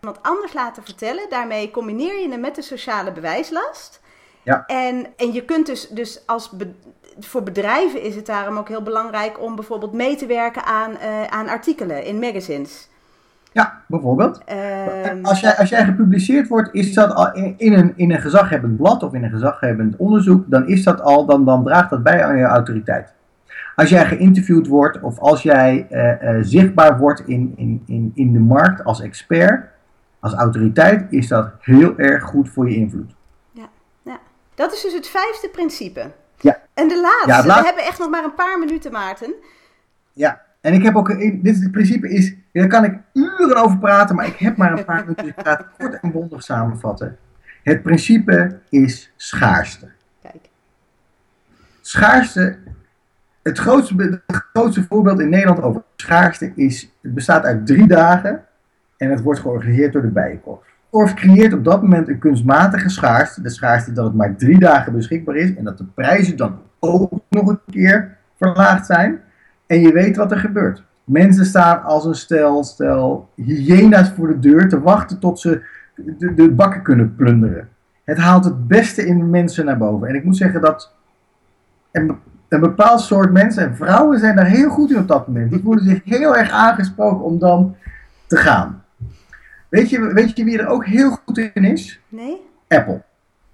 iemand 0.01 0.19
anders 0.23 0.53
laten 0.53 0.83
vertellen. 0.85 1.27
Daarmee 1.29 1.71
combineer 1.71 2.21
je 2.21 2.31
het 2.31 2.40
met 2.40 2.55
de 2.55 2.62
sociale 2.62 3.12
bewijslast. 3.12 4.01
Ja. 4.42 4.64
En, 4.66 5.07
en 5.16 5.33
je 5.33 5.45
kunt 5.45 5.66
dus, 5.66 5.88
dus 5.88 6.23
als 6.27 6.51
be- 6.51 6.75
voor 7.21 7.42
bedrijven 7.42 8.03
is 8.03 8.14
het 8.14 8.27
daarom 8.27 8.57
ook 8.57 8.69
heel 8.69 8.83
belangrijk 8.83 9.40
om 9.40 9.55
bijvoorbeeld 9.55 9.92
mee 9.92 10.16
te 10.16 10.27
werken 10.27 10.64
aan, 10.64 10.97
eh, 10.97 11.25
aan 11.25 11.49
artikelen 11.49 12.05
in 12.05 12.19
magazines. 12.19 12.88
Ja, 13.57 13.81
bijvoorbeeld. 13.87 14.40
Ehm, 14.45 15.19
Als 15.25 15.40
jij, 15.40 15.57
als 15.57 15.69
jij 15.69 15.85
gepubliceerd 15.85 16.49
wordt, 16.49 16.69
is 16.73 16.95
dat 16.95 17.14
al 17.14 17.33
in, 17.35 17.55
in 17.57 17.73
een, 17.73 17.92
in 17.97 18.11
een 18.12 18.21
gezaghebbend 18.21 18.77
blad 18.77 19.03
of 19.03 19.12
in 19.14 19.25
een 19.25 19.31
gezaghebbend 19.31 19.97
onderzoek, 19.97 20.45
dan 20.47 20.66
is 20.66 20.85
dat 20.85 21.01
al, 21.01 21.27
dan, 21.27 21.45
dan 21.45 21.64
draagt 21.64 21.90
dat 21.90 22.03
bij 22.03 22.25
aan 22.25 22.37
je 22.37 22.45
autoriteit. 22.45 23.12
Als 23.77 23.88
jij 23.88 24.07
geïnterviewd 24.07 24.66
wordt 24.66 25.01
of 25.01 25.19
als 25.19 25.42
jij 25.42 25.87
uh, 25.90 26.23
uh, 26.23 26.38
zichtbaar 26.42 26.99
wordt 26.99 27.21
in, 27.27 27.53
in, 27.57 27.83
in, 27.87 28.12
in 28.14 28.33
de 28.33 28.38
markt 28.38 28.85
als 28.85 29.01
expert, 29.01 29.66
als 30.21 30.35
autoriteit, 30.35 31.07
is 31.12 31.29
dat 31.29 31.49
heel 31.61 31.99
erg 31.99 32.23
goed 32.25 32.49
voor 32.49 32.71
je 32.71 32.77
invloed. 32.77 33.14
Ja, 33.53 33.66
ja. 34.03 34.19
dat 34.55 34.73
is 34.73 34.83
dus 34.83 34.95
het 34.95 35.07
vijfde 35.09 35.49
principe. 35.53 36.11
Ja. 36.38 36.59
En 36.75 36.88
de 36.88 37.01
laatste, 37.01 37.29
Ja, 37.31 37.37
het 37.37 37.47
laat- 37.47 37.61
we 37.61 37.66
hebben 37.66 37.85
echt 37.85 37.99
nog 37.99 38.11
maar 38.11 38.25
een 38.25 38.35
paar 38.35 38.59
minuten, 38.59 38.92
Maarten. 38.92 39.35
Ja, 40.12 40.40
en 40.66 40.72
ik 40.72 40.83
heb 40.83 40.96
ook, 40.96 41.18
dit 41.18 41.55
is 41.55 41.62
het 41.62 41.70
principe 41.70 42.09
is, 42.09 42.35
daar 42.52 42.66
kan 42.66 42.85
ik 42.85 42.98
uren 43.12 43.57
over 43.57 43.79
praten, 43.79 44.16
maar 44.16 44.26
ik 44.26 44.37
heb 44.37 44.57
maar 44.57 44.79
een 44.79 44.85
paar 44.85 45.00
minuten, 45.00 45.26
ik 45.26 45.35
ga 45.37 45.50
het 45.50 45.66
kort 45.79 46.00
en 46.00 46.11
bondig 46.11 46.42
samenvatten. 46.42 47.16
Het 47.62 47.83
principe 47.83 48.59
is 48.68 49.12
schaarste. 49.16 49.88
Kijk. 50.22 50.48
Schaarste, 51.81 52.57
het 53.42 53.59
grootste, 53.59 54.22
het 54.26 54.42
grootste 54.52 54.83
voorbeeld 54.83 55.20
in 55.20 55.29
Nederland 55.29 55.62
over 55.62 55.83
schaarste 55.96 56.52
is, 56.57 56.92
het 57.02 57.14
bestaat 57.14 57.44
uit 57.44 57.66
drie 57.66 57.87
dagen 57.87 58.44
en 58.96 59.11
het 59.11 59.22
wordt 59.22 59.40
georganiseerd 59.40 59.92
door 59.92 60.02
de 60.02 60.09
Bijenkorf. 60.09 60.66
Korf 60.90 61.14
creëert 61.14 61.52
op 61.52 61.64
dat 61.64 61.83
moment 61.83 62.09
een 62.09 62.18
kunstmatige 62.18 62.88
schaarste, 62.88 63.42
de 63.42 63.50
schaarste 63.50 63.92
dat 63.92 64.05
het 64.05 64.14
maar 64.14 64.37
drie 64.37 64.59
dagen 64.59 64.92
beschikbaar 64.92 65.37
is 65.37 65.55
en 65.55 65.64
dat 65.64 65.79
de 65.79 65.85
prijzen 65.85 66.37
dan 66.37 66.59
ook 66.79 67.20
nog 67.29 67.48
een 67.48 67.61
keer 67.70 68.16
verlaagd 68.37 68.87
zijn. 68.87 69.20
En 69.66 69.81
je 69.81 69.92
weet 69.92 70.16
wat 70.16 70.31
er 70.31 70.38
gebeurt. 70.38 70.83
Mensen 71.05 71.44
staan 71.44 71.83
als 71.83 72.05
een 72.05 72.14
stel, 72.14 72.64
stel 72.64 73.29
hyena's 73.35 74.11
voor 74.11 74.29
de 74.29 74.38
deur 74.38 74.68
te 74.68 74.81
wachten 74.81 75.18
tot 75.18 75.40
ze 75.40 75.62
de, 75.94 76.35
de 76.35 76.50
bakken 76.50 76.83
kunnen 76.83 77.14
plunderen. 77.14 77.68
Het 78.05 78.18
haalt 78.18 78.44
het 78.44 78.68
beste 78.68 79.07
in 79.07 79.31
mensen 79.31 79.64
naar 79.64 79.79
boven. 79.79 80.09
En 80.09 80.14
ik 80.14 80.24
moet 80.24 80.37
zeggen 80.37 80.61
dat 80.61 80.92
een, 81.92 82.16
een 82.48 82.61
bepaald 82.61 83.00
soort 83.00 83.33
mensen, 83.33 83.62
en 83.62 83.76
vrouwen 83.76 84.18
zijn 84.18 84.37
daar 84.37 84.46
heel 84.46 84.70
goed 84.70 84.90
in 84.90 84.98
op 84.98 85.09
dat 85.09 85.26
moment. 85.26 85.50
Die 85.50 85.61
voelen 85.62 85.85
zich 85.85 86.00
heel 86.05 86.37
erg 86.37 86.50
aangesproken 86.50 87.24
om 87.24 87.38
dan 87.38 87.76
te 88.26 88.37
gaan. 88.37 88.85
Weet 89.68 89.90
je, 89.90 90.12
weet 90.12 90.37
je 90.37 90.44
wie 90.44 90.59
er 90.59 90.66
ook 90.66 90.87
heel 90.87 91.11
goed 91.11 91.38
in 91.38 91.64
is? 91.64 92.00
Nee? 92.09 92.40
Apple. 92.68 93.02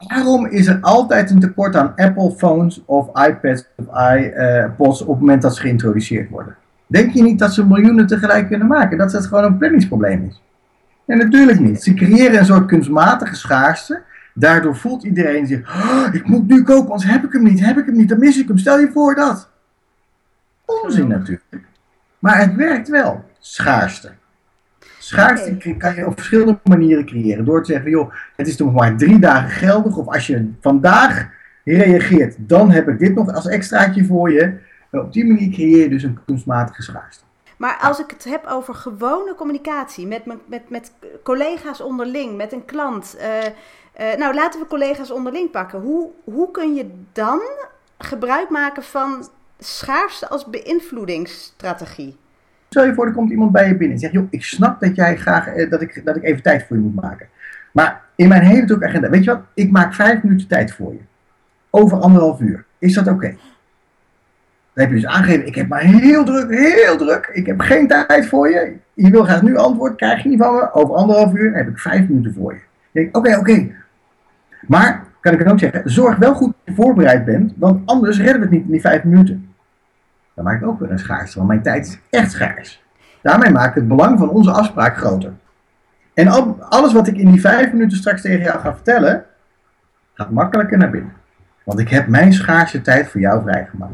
Waarom 0.08 0.46
is 0.46 0.66
er 0.66 0.78
altijd 0.80 1.30
een 1.30 1.40
tekort 1.40 1.76
aan 1.76 1.92
Apple 1.96 2.32
phones 2.36 2.82
of 2.84 3.26
iPads 3.28 3.64
of 3.76 3.86
iPods 4.16 5.02
op 5.02 5.08
het 5.08 5.18
moment 5.18 5.42
dat 5.42 5.54
ze 5.54 5.60
geïntroduceerd 5.60 6.30
worden? 6.30 6.56
Denk 6.86 7.12
je 7.12 7.22
niet 7.22 7.38
dat 7.38 7.54
ze 7.54 7.66
miljoenen 7.66 8.06
tegelijk 8.06 8.48
kunnen 8.48 8.66
maken? 8.66 8.98
Dat 8.98 9.12
het 9.12 9.26
gewoon 9.26 9.44
een 9.44 9.58
planningsprobleem 9.58 10.26
is? 10.28 10.42
En 11.06 11.18
natuurlijk 11.18 11.60
niet. 11.60 11.82
Ze 11.82 11.94
creëren 11.94 12.38
een 12.38 12.44
soort 12.44 12.66
kunstmatige 12.66 13.34
schaarste. 13.34 14.02
Daardoor 14.34 14.76
voelt 14.76 15.04
iedereen 15.04 15.46
zich, 15.46 15.74
"Oh, 15.76 16.14
ik 16.14 16.26
moet 16.26 16.48
nu 16.48 16.62
kopen, 16.62 16.90
anders 16.90 17.10
heb 17.10 17.24
ik 17.24 17.32
hem 17.32 17.42
niet, 17.42 17.64
heb 17.64 17.78
ik 17.78 17.86
hem 17.86 17.96
niet, 17.96 18.08
dan 18.08 18.18
mis 18.18 18.38
ik 18.38 18.48
hem. 18.48 18.58
Stel 18.58 18.78
je 18.78 18.90
voor 18.92 19.14
dat. 19.14 19.48
Onzin 20.64 21.08
natuurlijk. 21.08 21.64
Maar 22.18 22.38
het 22.38 22.54
werkt 22.54 22.88
wel. 22.88 23.24
Schaarste. 23.38 24.12
Schaarste 25.12 25.74
kan 25.78 25.94
je 25.94 26.06
op 26.06 26.14
verschillende 26.14 26.60
manieren 26.64 27.06
creëren. 27.06 27.44
Door 27.44 27.64
te 27.64 27.72
zeggen, 27.72 27.90
joh, 27.90 28.14
het 28.36 28.48
is 28.48 28.56
nog 28.56 28.72
maar 28.72 28.96
drie 28.96 29.18
dagen 29.18 29.50
geldig. 29.50 29.96
Of 29.96 30.06
als 30.06 30.26
je 30.26 30.50
vandaag 30.60 31.28
reageert, 31.64 32.34
dan 32.38 32.70
heb 32.70 32.88
ik 32.88 32.98
dit 32.98 33.14
nog 33.14 33.34
als 33.34 33.46
extraatje 33.46 34.04
voor 34.04 34.32
je. 34.32 34.58
Op 34.90 35.12
die 35.12 35.26
manier 35.26 35.50
creëer 35.50 35.82
je 35.82 35.88
dus 35.88 36.02
een 36.02 36.18
kunstmatige 36.26 36.82
schaarste. 36.82 37.24
Maar 37.56 37.78
als 37.80 38.00
ik 38.00 38.10
het 38.10 38.24
heb 38.24 38.46
over 38.46 38.74
gewone 38.74 39.34
communicatie 39.34 40.06
met, 40.06 40.26
met, 40.26 40.38
met, 40.48 40.70
met 40.70 40.92
collega's 41.22 41.80
onderling, 41.80 42.36
met 42.36 42.52
een 42.52 42.64
klant. 42.64 43.16
eh, 43.16 43.46
eh, 43.92 44.18
nou, 44.18 44.34
laten 44.34 44.60
we 44.60 44.66
collega's 44.66 45.10
onderling 45.10 45.50
pakken. 45.50 45.80
Hoe, 45.80 46.10
hoe 46.24 46.50
kun 46.50 46.74
je 46.74 46.90
dan 47.12 47.40
gebruik 47.98 48.50
maken 48.50 48.82
van 48.82 49.28
schaarste 49.58 50.28
als 50.28 50.46
beïnvloedingsstrategie? 50.46 52.16
Stel 52.72 52.86
je 52.86 52.94
voor, 52.94 53.06
er 53.06 53.12
komt 53.12 53.30
iemand 53.30 53.52
bij 53.52 53.68
je 53.68 53.76
binnen 53.76 53.90
en 53.90 53.98
zegt, 53.98 54.12
joh, 54.12 54.26
ik 54.30 54.44
snap 54.44 54.80
dat 54.80 54.96
jij 54.96 55.16
graag, 55.16 55.46
eh, 55.46 55.70
dat, 55.70 55.82
ik, 55.82 56.02
dat 56.04 56.16
ik 56.16 56.22
even 56.22 56.42
tijd 56.42 56.64
voor 56.66 56.76
je 56.76 56.82
moet 56.82 57.02
maken. 57.02 57.26
Maar 57.72 58.00
in 58.16 58.28
mijn 58.28 58.42
hele 58.42 58.66
drukke 58.66 58.86
agenda, 58.86 59.10
weet 59.10 59.24
je 59.24 59.30
wat, 59.30 59.40
ik 59.54 59.70
maak 59.70 59.94
vijf 59.94 60.22
minuten 60.22 60.48
tijd 60.48 60.72
voor 60.72 60.92
je. 60.92 60.98
Over 61.70 61.98
anderhalf 61.98 62.40
uur. 62.40 62.64
Is 62.78 62.94
dat 62.94 63.08
oké? 63.08 63.28
Dan 63.28 64.84
heb 64.84 64.88
je 64.88 64.94
dus 64.94 65.06
aangegeven, 65.06 65.46
ik 65.46 65.54
heb 65.54 65.68
maar 65.68 65.80
heel 65.80 66.24
druk, 66.24 66.50
heel 66.50 66.96
druk. 66.96 67.30
Ik 67.32 67.46
heb 67.46 67.60
geen 67.60 67.88
tijd 67.88 68.26
voor 68.26 68.50
je. 68.50 68.72
Je 68.94 69.10
wil 69.10 69.24
graag 69.24 69.42
nu 69.42 69.56
antwoord, 69.56 69.96
krijg 69.96 70.22
je 70.22 70.28
niet 70.28 70.38
van 70.38 70.54
me. 70.54 70.72
Over 70.72 70.94
anderhalf 70.94 71.34
uur 71.34 71.54
heb 71.54 71.68
ik 71.68 71.78
vijf 71.78 72.08
minuten 72.08 72.34
voor 72.34 72.52
je. 72.52 72.60
Dan 72.92 73.02
denk 73.02 73.16
oké, 73.16 73.38
oké. 73.38 73.68
Maar, 74.66 75.04
kan 75.20 75.32
ik 75.32 75.38
het 75.38 75.48
ook 75.48 75.58
zeggen, 75.58 75.82
zorg 75.84 76.16
wel 76.16 76.34
goed 76.34 76.52
dat 76.64 76.74
je 76.76 76.82
voorbereid 76.82 77.24
bent, 77.24 77.52
want 77.56 77.86
anders 77.86 78.18
redden 78.18 78.36
we 78.36 78.40
het 78.40 78.50
niet 78.50 78.64
in 78.64 78.70
die 78.70 78.80
vijf 78.80 79.04
minuten. 79.04 79.51
Dan 80.34 80.44
maak 80.44 80.60
ik 80.60 80.66
ook 80.66 80.80
weer 80.80 80.90
een 80.90 80.98
schaarste, 80.98 81.36
want 81.36 81.48
mijn 81.48 81.62
tijd 81.62 81.86
is 81.86 81.98
echt 82.10 82.30
schaars. 82.30 82.82
Daarmee 83.22 83.50
maak 83.50 83.68
ik 83.68 83.74
het 83.74 83.88
belang 83.88 84.18
van 84.18 84.28
onze 84.28 84.50
afspraak 84.50 84.96
groter. 84.96 85.32
En 86.14 86.28
al, 86.28 86.56
alles 86.68 86.92
wat 86.92 87.06
ik 87.06 87.16
in 87.16 87.30
die 87.30 87.40
vijf 87.40 87.72
minuten 87.72 87.98
straks 87.98 88.22
tegen 88.22 88.42
jou 88.42 88.60
ga 88.60 88.74
vertellen, 88.74 89.24
gaat 90.14 90.30
makkelijker 90.30 90.78
naar 90.78 90.90
binnen. 90.90 91.12
Want 91.64 91.78
ik 91.78 91.88
heb 91.88 92.06
mijn 92.06 92.32
schaarse 92.32 92.80
tijd 92.80 93.08
voor 93.08 93.20
jou 93.20 93.42
vrijgemaakt. 93.42 93.92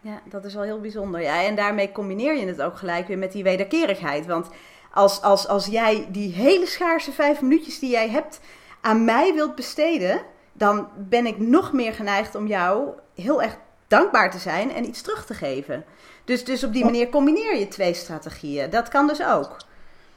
Ja, 0.00 0.20
dat 0.24 0.44
is 0.44 0.54
wel 0.54 0.62
heel 0.62 0.80
bijzonder. 0.80 1.20
Ja, 1.20 1.44
en 1.44 1.54
daarmee 1.54 1.92
combineer 1.92 2.36
je 2.36 2.46
het 2.46 2.62
ook 2.62 2.76
gelijk 2.76 3.06
weer 3.06 3.18
met 3.18 3.32
die 3.32 3.42
wederkerigheid. 3.42 4.26
Want 4.26 4.50
als, 4.92 5.22
als, 5.22 5.48
als 5.48 5.66
jij 5.66 6.08
die 6.10 6.32
hele 6.32 6.66
schaarse 6.66 7.12
vijf 7.12 7.42
minuutjes 7.42 7.78
die 7.78 7.90
jij 7.90 8.10
hebt 8.10 8.40
aan 8.80 9.04
mij 9.04 9.32
wilt 9.34 9.54
besteden, 9.54 10.20
dan 10.52 10.88
ben 10.96 11.26
ik 11.26 11.38
nog 11.38 11.72
meer 11.72 11.92
geneigd 11.92 12.34
om 12.34 12.46
jou 12.46 12.88
heel 13.14 13.42
erg 13.42 13.56
dankbaar 13.96 14.30
te 14.30 14.38
zijn 14.38 14.72
en 14.72 14.84
iets 14.84 15.02
terug 15.02 15.26
te 15.26 15.34
geven. 15.34 15.84
Dus, 16.24 16.44
dus 16.44 16.64
op 16.64 16.72
die 16.72 16.84
manier 16.84 17.08
combineer 17.08 17.58
je 17.58 17.68
twee 17.68 17.94
strategieën. 17.94 18.70
Dat 18.70 18.88
kan 18.88 19.06
dus 19.06 19.26
ook. 19.26 19.56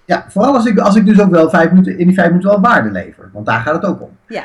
Ja, 0.05 0.25
vooral 0.29 0.53
als 0.53 0.65
ik, 0.65 0.79
als 0.79 0.95
ik 0.95 1.05
dus 1.05 1.21
ook 1.21 1.29
wel 1.29 1.49
vijf 1.49 1.69
minuten, 1.69 1.97
in 1.97 2.05
die 2.07 2.15
vijf 2.15 2.27
minuten 2.27 2.49
wel 2.49 2.61
waarde 2.61 2.91
lever. 2.91 3.29
Want 3.33 3.45
daar 3.45 3.59
gaat 3.59 3.75
het 3.75 3.85
ook 3.85 4.01
om. 4.01 4.09
Ja, 4.27 4.43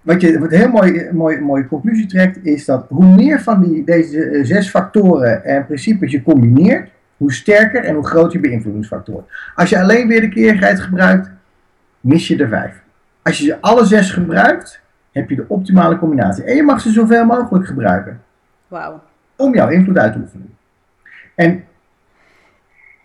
Wat 0.00 0.20
je 0.20 0.38
wat 0.38 0.52
een 0.52 0.58
heel 0.58 0.68
mooi, 0.68 1.08
mooi, 1.12 1.40
mooie 1.40 1.68
conclusie 1.68 2.06
trekt, 2.06 2.44
is 2.44 2.64
dat 2.64 2.86
hoe 2.88 3.04
meer 3.04 3.40
van 3.40 3.62
die, 3.62 3.84
deze 3.84 4.24
eh, 4.24 4.44
zes 4.44 4.70
factoren 4.70 5.44
en 5.44 5.66
principes 5.66 6.10
je 6.12 6.22
combineert, 6.22 6.90
hoe 7.16 7.32
sterker 7.32 7.84
en 7.84 7.94
hoe 7.94 8.06
groter 8.06 8.32
je 8.32 8.48
beïnvloedingsfactor. 8.48 9.24
Als 9.54 9.70
je 9.70 9.80
alleen 9.80 10.08
wederkerigheid 10.08 10.80
gebruikt, 10.80 11.30
mis 12.00 12.28
je 12.28 12.36
er 12.36 12.48
vijf. 12.48 12.82
Als 13.22 13.38
je 13.38 13.44
ze 13.44 13.60
alle 13.60 13.84
zes 13.84 14.10
gebruikt, 14.10 14.80
heb 15.12 15.30
je 15.30 15.36
de 15.36 15.44
optimale 15.48 15.98
combinatie. 15.98 16.44
En 16.44 16.56
je 16.56 16.62
mag 16.62 16.80
ze 16.80 16.90
zoveel 16.90 17.24
mogelijk 17.24 17.66
gebruiken 17.66 18.20
wauw. 18.70 19.02
om 19.36 19.54
jouw 19.54 19.68
invloed 19.68 19.98
uit 19.98 20.12
te 20.12 20.18
oefenen. 20.18 20.56
En 21.34 21.64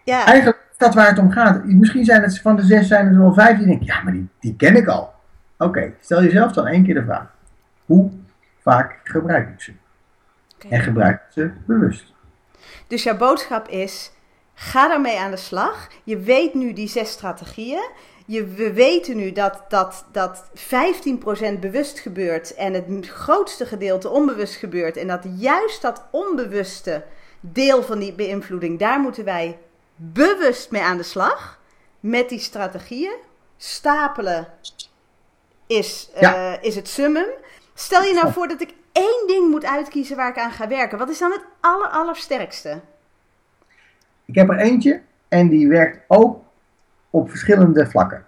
Ja, 0.04 0.26
eigenlijk 0.26 0.58
is 0.72 0.78
dat 0.78 0.94
waar 0.94 1.08
het 1.08 1.18
om 1.20 1.32
gaat. 1.32 1.66
Misschien 1.66 2.06
zijn 2.06 2.22
het 2.22 2.42
van 2.42 2.56
de 2.56 2.64
zes 2.64 2.88
zijn 2.88 3.08
er 3.08 3.18
wel 3.18 3.34
vijf 3.34 3.58
die 3.58 3.66
denken, 3.68 3.86
ja, 3.86 4.02
maar 4.04 4.14
die, 4.14 4.28
die 4.40 4.56
ken 4.56 4.76
ik 4.76 4.88
al. 4.88 5.14
Oké, 5.58 5.94
stel 6.00 6.24
jezelf 6.24 6.52
dan 6.52 6.68
één 6.68 6.84
keer 6.84 6.94
de 6.94 7.04
vraag. 7.04 7.34
Hoe 7.86 8.12
vaak 8.62 9.00
gebruik 9.04 9.50
ik 9.50 9.62
ze? 9.62 9.74
En 10.70 10.80
gebruik 10.82 11.16
ik 11.16 11.34
ze 11.34 11.52
bewust. 11.66 12.14
Dus 12.88 13.04
jouw 13.04 13.18
boodschap 13.18 13.68
is: 13.68 14.12
ga 14.54 14.88
daarmee 14.88 15.20
aan 15.20 15.32
de 15.32 15.38
slag. 15.38 15.88
Je 16.04 16.18
weet 16.18 16.54
nu 16.54 16.74
die 16.74 16.88
zes 16.88 17.12
strategieën. 17.12 17.90
Je, 18.26 18.46
we 18.46 18.74
weten 18.74 19.18
nu 19.18 19.32
dat, 19.32 19.64
dat, 19.70 20.06
dat 20.12 20.50
15% 21.56 21.60
bewust 21.60 22.00
gebeurt 22.00 22.54
en 22.54 22.74
het 22.74 23.08
grootste 23.08 23.66
gedeelte 23.66 24.10
onbewust 24.10 24.56
gebeurt. 24.56 24.98
En 24.98 25.08
dat 25.08 25.26
juist 25.38 25.82
dat 25.82 26.04
onbewuste 26.12 27.04
deel 27.40 27.84
van 27.84 28.00
die 28.00 28.14
beïnvloeding, 28.14 28.80
daar 28.80 29.00
moeten 29.00 29.24
wij 29.24 29.58
bewust 29.96 30.72
mee 30.72 30.82
aan 30.82 30.98
de 30.98 31.04
slag. 31.04 31.60
Met 32.00 32.30
die 32.30 32.40
strategieën. 32.40 33.16
Stapelen 33.58 34.48
is, 35.68 36.10
eh, 36.14 36.54
is 36.62 36.76
het 36.76 36.88
summum. 36.88 37.28
Stel 37.74 38.04
je 38.04 38.14
nou 38.14 38.32
voor 38.32 38.48
dat 38.48 38.62
ik 38.62 38.74
één 38.92 39.28
ding 39.28 39.50
moet 39.50 39.66
uitkiezen 39.66 40.16
waar 40.16 40.30
ik 40.30 40.38
aan 40.38 40.52
ga 40.52 40.68
werken. 40.68 40.98
Wat 40.98 41.10
is 41.10 41.18
dan 41.18 41.32
het 41.32 41.46
aller, 41.60 41.88
allersterkste? 41.88 42.82
Ik 44.26 44.36
heb 44.36 44.50
er 44.50 44.58
eentje 44.58 45.02
en 45.28 45.50
die 45.50 45.68
werkt 45.68 46.00
ook 46.08 46.45
op 47.16 47.30
verschillende 47.30 47.88
vlakken. 47.88 48.24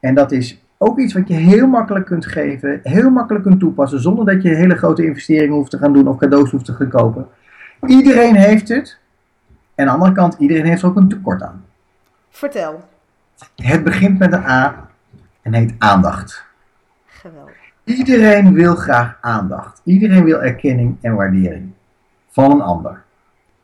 En 0.00 0.14
dat 0.14 0.32
is 0.32 0.64
ook 0.78 0.98
iets 0.98 1.12
wat 1.12 1.28
je 1.28 1.34
heel 1.34 1.66
makkelijk 1.66 2.06
kunt 2.06 2.26
geven, 2.26 2.80
heel 2.82 3.10
makkelijk 3.10 3.44
kunt 3.44 3.60
toepassen, 3.60 4.00
zonder 4.00 4.24
dat 4.24 4.42
je 4.42 4.48
hele 4.48 4.76
grote 4.76 5.04
investeringen 5.04 5.54
hoeft 5.54 5.70
te 5.70 5.78
gaan 5.78 5.92
doen 5.92 6.08
of 6.08 6.18
cadeaus 6.18 6.50
hoeft 6.50 6.64
te 6.64 6.72
gaan 6.72 6.88
kopen. 6.88 7.26
Iedereen 7.86 8.34
heeft 8.34 8.68
het. 8.68 8.98
En 9.74 9.88
aan 9.88 9.98
de 9.98 10.04
andere 10.04 10.20
kant, 10.20 10.36
iedereen 10.38 10.64
heeft 10.64 10.82
er 10.82 10.88
ook 10.88 10.96
een 10.96 11.08
tekort 11.08 11.42
aan. 11.42 11.64
Vertel. 12.30 12.84
Het 13.56 13.84
begint 13.84 14.18
met 14.18 14.32
een 14.32 14.44
A 14.44 14.88
en 15.42 15.54
heet 15.54 15.74
aandacht. 15.78 16.44
Geweldig. 17.06 17.54
Iedereen 17.84 18.52
wil 18.52 18.74
graag 18.74 19.18
aandacht. 19.20 19.80
Iedereen 19.84 20.24
wil 20.24 20.42
erkenning 20.42 20.96
en 21.00 21.14
waardering 21.14 21.72
van 22.30 22.50
een 22.50 22.60
ander. 22.60 23.02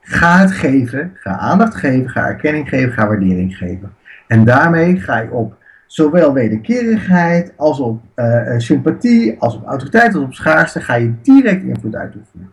Ga 0.01 0.39
het 0.39 0.53
geven, 0.53 1.13
ga 1.15 1.37
aandacht 1.37 1.75
geven, 1.75 2.11
ga 2.11 2.27
erkenning 2.27 2.69
geven, 2.69 2.93
ga 2.93 3.07
waardering 3.07 3.57
geven. 3.57 3.95
En 4.27 4.45
daarmee 4.45 5.01
ga 5.01 5.19
je 5.19 5.31
op 5.31 5.55
zowel 5.87 6.33
wederkerigheid 6.33 7.53
als 7.57 7.81
op 7.81 8.03
eh, 8.15 8.55
eh, 8.55 8.61
sympathie, 8.61 9.41
als 9.41 9.57
op 9.57 9.67
autoriteit, 9.67 10.15
als 10.15 10.25
op 10.25 10.35
schaarste, 10.35 10.81
ga 10.81 10.95
je 10.95 11.15
direct 11.23 11.63
invloed 11.63 11.95
uitoefenen. 11.95 12.53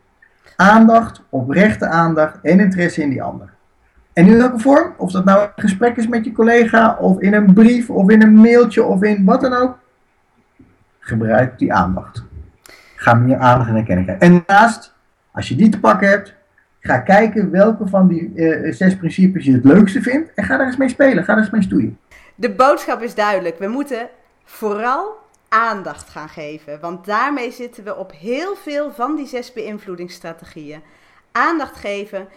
Aandacht, 0.55 1.23
oprechte 1.29 1.87
aandacht 1.87 2.39
en 2.41 2.59
interesse 2.59 3.01
in 3.01 3.09
die 3.09 3.23
ander. 3.23 3.53
En 4.13 4.27
in 4.27 4.37
welke 4.37 4.59
vorm? 4.59 4.93
Of 4.97 5.11
dat 5.11 5.25
nou 5.25 5.41
een 5.41 5.49
gesprek 5.55 5.97
is 5.97 6.07
met 6.07 6.25
je 6.25 6.31
collega, 6.31 6.97
of 6.99 7.19
in 7.19 7.33
een 7.33 7.53
brief, 7.53 7.89
of 7.89 8.09
in 8.09 8.21
een 8.21 8.35
mailtje, 8.35 8.83
of 8.83 9.03
in 9.03 9.25
wat 9.25 9.41
dan 9.41 9.53
ook. 9.53 9.77
Gebruik 10.99 11.59
die 11.59 11.73
aandacht. 11.73 12.23
Ga 12.95 13.13
meer 13.13 13.37
aandacht 13.37 13.69
en 13.69 13.75
erkenning 13.75 14.05
krijgen. 14.07 14.27
En 14.27 14.43
daarnaast, 14.45 14.93
als 15.31 15.47
je 15.47 15.55
die 15.55 15.69
te 15.69 15.79
pakken 15.79 16.09
hebt, 16.09 16.35
ga 16.83 16.97
kijken 16.99 17.51
welke 17.51 17.87
van 17.87 18.07
die 18.07 18.33
eh, 18.35 18.73
zes 18.73 18.97
principes 18.97 19.45
je 19.45 19.51
het 19.51 19.63
leukste 19.63 20.01
vindt. 20.01 20.33
En 20.33 20.43
ga 20.43 20.57
daar 20.57 20.65
eens 20.65 20.77
mee 20.77 20.89
spelen, 20.89 21.23
ga 21.23 21.33
daar 21.33 21.43
eens 21.43 21.51
mee 21.51 21.61
stoeien. 21.61 21.99
De 22.35 22.51
boodschap 22.51 23.01
is 23.01 23.15
duidelijk. 23.15 23.59
We 23.59 23.67
moeten 23.67 24.09
vooral 24.43 25.15
aandacht 25.49 26.09
gaan 26.09 26.29
geven. 26.29 26.79
Want 26.79 27.05
daarmee 27.05 27.51
zitten 27.51 27.83
we 27.83 27.95
op 27.95 28.11
heel 28.11 28.55
veel 28.55 28.91
van 28.91 29.15
die 29.15 29.27
zes 29.27 29.53
beïnvloedingsstrategieën. 29.53 30.81
Aandacht 31.31 31.75
geven. 31.75 32.27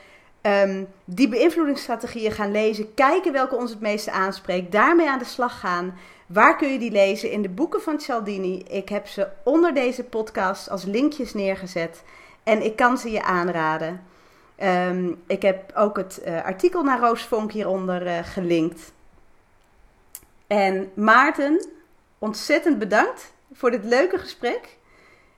Ehm, 0.40 0.84
die 1.04 1.28
beïnvloedingsstrategieën 1.28 2.32
gaan 2.32 2.50
lezen. 2.50 2.94
Kijken 2.94 3.32
welke 3.32 3.56
ons 3.56 3.70
het 3.70 3.80
meeste 3.80 4.10
aanspreekt. 4.10 4.72
Daarmee 4.72 5.10
aan 5.10 5.18
de 5.18 5.24
slag 5.24 5.60
gaan. 5.60 5.94
Waar 6.26 6.56
kun 6.56 6.72
je 6.72 6.78
die 6.78 6.90
lezen? 6.90 7.30
In 7.30 7.42
de 7.42 7.48
boeken 7.48 7.80
van 7.80 8.00
Cialdini. 8.00 8.64
Ik 8.68 8.88
heb 8.88 9.06
ze 9.06 9.28
onder 9.44 9.74
deze 9.74 10.04
podcast 10.04 10.70
als 10.70 10.84
linkjes 10.84 11.34
neergezet. 11.34 12.02
En 12.42 12.64
ik 12.64 12.76
kan 12.76 12.98
ze 12.98 13.10
je 13.10 13.22
aanraden. 13.22 14.00
Ehm, 14.56 15.12
ik 15.26 15.42
heb 15.42 15.72
ook 15.74 15.96
het 15.96 16.22
uh, 16.26 16.44
artikel 16.44 16.82
naar 16.82 17.00
Roos 17.00 17.22
Vonk 17.22 17.52
hieronder 17.52 18.06
uh, 18.06 18.18
gelinkt. 18.22 18.92
En 20.46 20.90
Maarten, 20.94 21.66
ontzettend 22.18 22.78
bedankt 22.78 23.32
voor 23.52 23.70
dit 23.70 23.84
leuke 23.84 24.18
gesprek. 24.18 24.76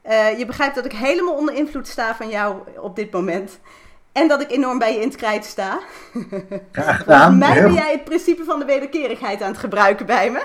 Uh, 0.07 0.39
je 0.39 0.47
begrijpt 0.47 0.75
dat 0.75 0.85
ik 0.85 0.93
helemaal 0.93 1.35
onder 1.35 1.55
invloed 1.55 1.89
sta 1.89 2.15
van 2.15 2.29
jou 2.29 2.57
op 2.77 2.97
dit 2.97 3.13
moment. 3.13 3.59
En 4.13 4.29
dat 4.29 4.41
ik 4.41 4.51
enorm 4.51 4.79
bij 4.79 4.93
je 4.93 5.01
in 5.01 5.09
het 5.09 5.17
krijt 5.17 5.45
sta. 5.45 5.79
Graag 6.73 6.97
gedaan. 6.97 7.33
Volgens 7.33 7.55
mij 7.55 7.63
ben 7.63 7.73
jij 7.73 7.93
het 7.93 8.05
principe 8.05 8.45
van 8.45 8.59
de 8.59 8.65
wederkerigheid 8.65 9.43
aan 9.43 9.51
het 9.51 9.59
gebruiken 9.59 10.07
bij 10.07 10.31
me. 10.31 10.43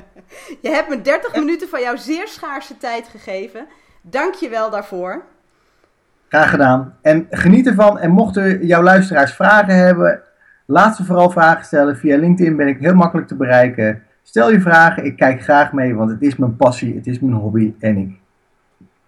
je 0.62 0.70
hebt 0.70 0.88
me 0.88 1.02
30 1.02 1.34
minuten 1.34 1.68
van 1.68 1.80
jouw 1.80 1.96
zeer 1.96 2.28
schaarse 2.28 2.76
tijd 2.76 3.08
gegeven. 3.08 3.68
Dank 4.00 4.34
je 4.34 4.48
wel 4.48 4.70
daarvoor. 4.70 5.24
Graag 6.28 6.50
gedaan. 6.50 6.94
En 7.02 7.26
geniet 7.30 7.66
ervan. 7.66 7.98
En 7.98 8.10
mochten 8.10 8.66
jouw 8.66 8.82
luisteraars 8.82 9.32
vragen 9.32 9.76
hebben, 9.76 10.20
laat 10.66 10.96
ze 10.96 11.04
vooral 11.04 11.30
vragen 11.30 11.64
stellen. 11.64 11.96
Via 11.96 12.18
LinkedIn 12.18 12.56
ben 12.56 12.68
ik 12.68 12.78
heel 12.80 12.94
makkelijk 12.94 13.28
te 13.28 13.36
bereiken. 13.36 14.02
Stel 14.22 14.50
je 14.50 14.60
vragen, 14.60 15.04
ik 15.04 15.16
kijk 15.16 15.42
graag 15.42 15.72
mee, 15.72 15.94
want 15.94 16.10
het 16.10 16.22
is 16.22 16.36
mijn 16.36 16.56
passie, 16.56 16.94
het 16.94 17.06
is 17.06 17.20
mijn 17.20 17.32
hobby 17.32 17.74
en 17.80 17.96
ik 17.96 18.18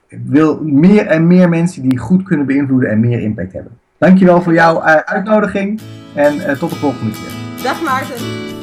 wil 0.09 0.61
meer 0.63 1.07
en 1.07 1.27
meer 1.27 1.49
mensen 1.49 1.83
die 1.83 1.99
goed 1.99 2.23
kunnen 2.23 2.47
beïnvloeden 2.47 2.91
en 2.91 3.01
meer 3.01 3.21
impact 3.21 3.53
hebben. 3.53 3.73
Dankjewel 3.99 4.43
voor 4.43 4.53
jouw 4.53 4.77
uh, 4.77 4.97
uitnodiging 4.97 5.81
en 6.15 6.35
uh, 6.35 6.51
tot 6.51 6.71
de 6.71 6.77
volgende 6.77 7.13
keer. 7.13 7.63
Dag 7.63 7.83
Maarten. 7.83 8.56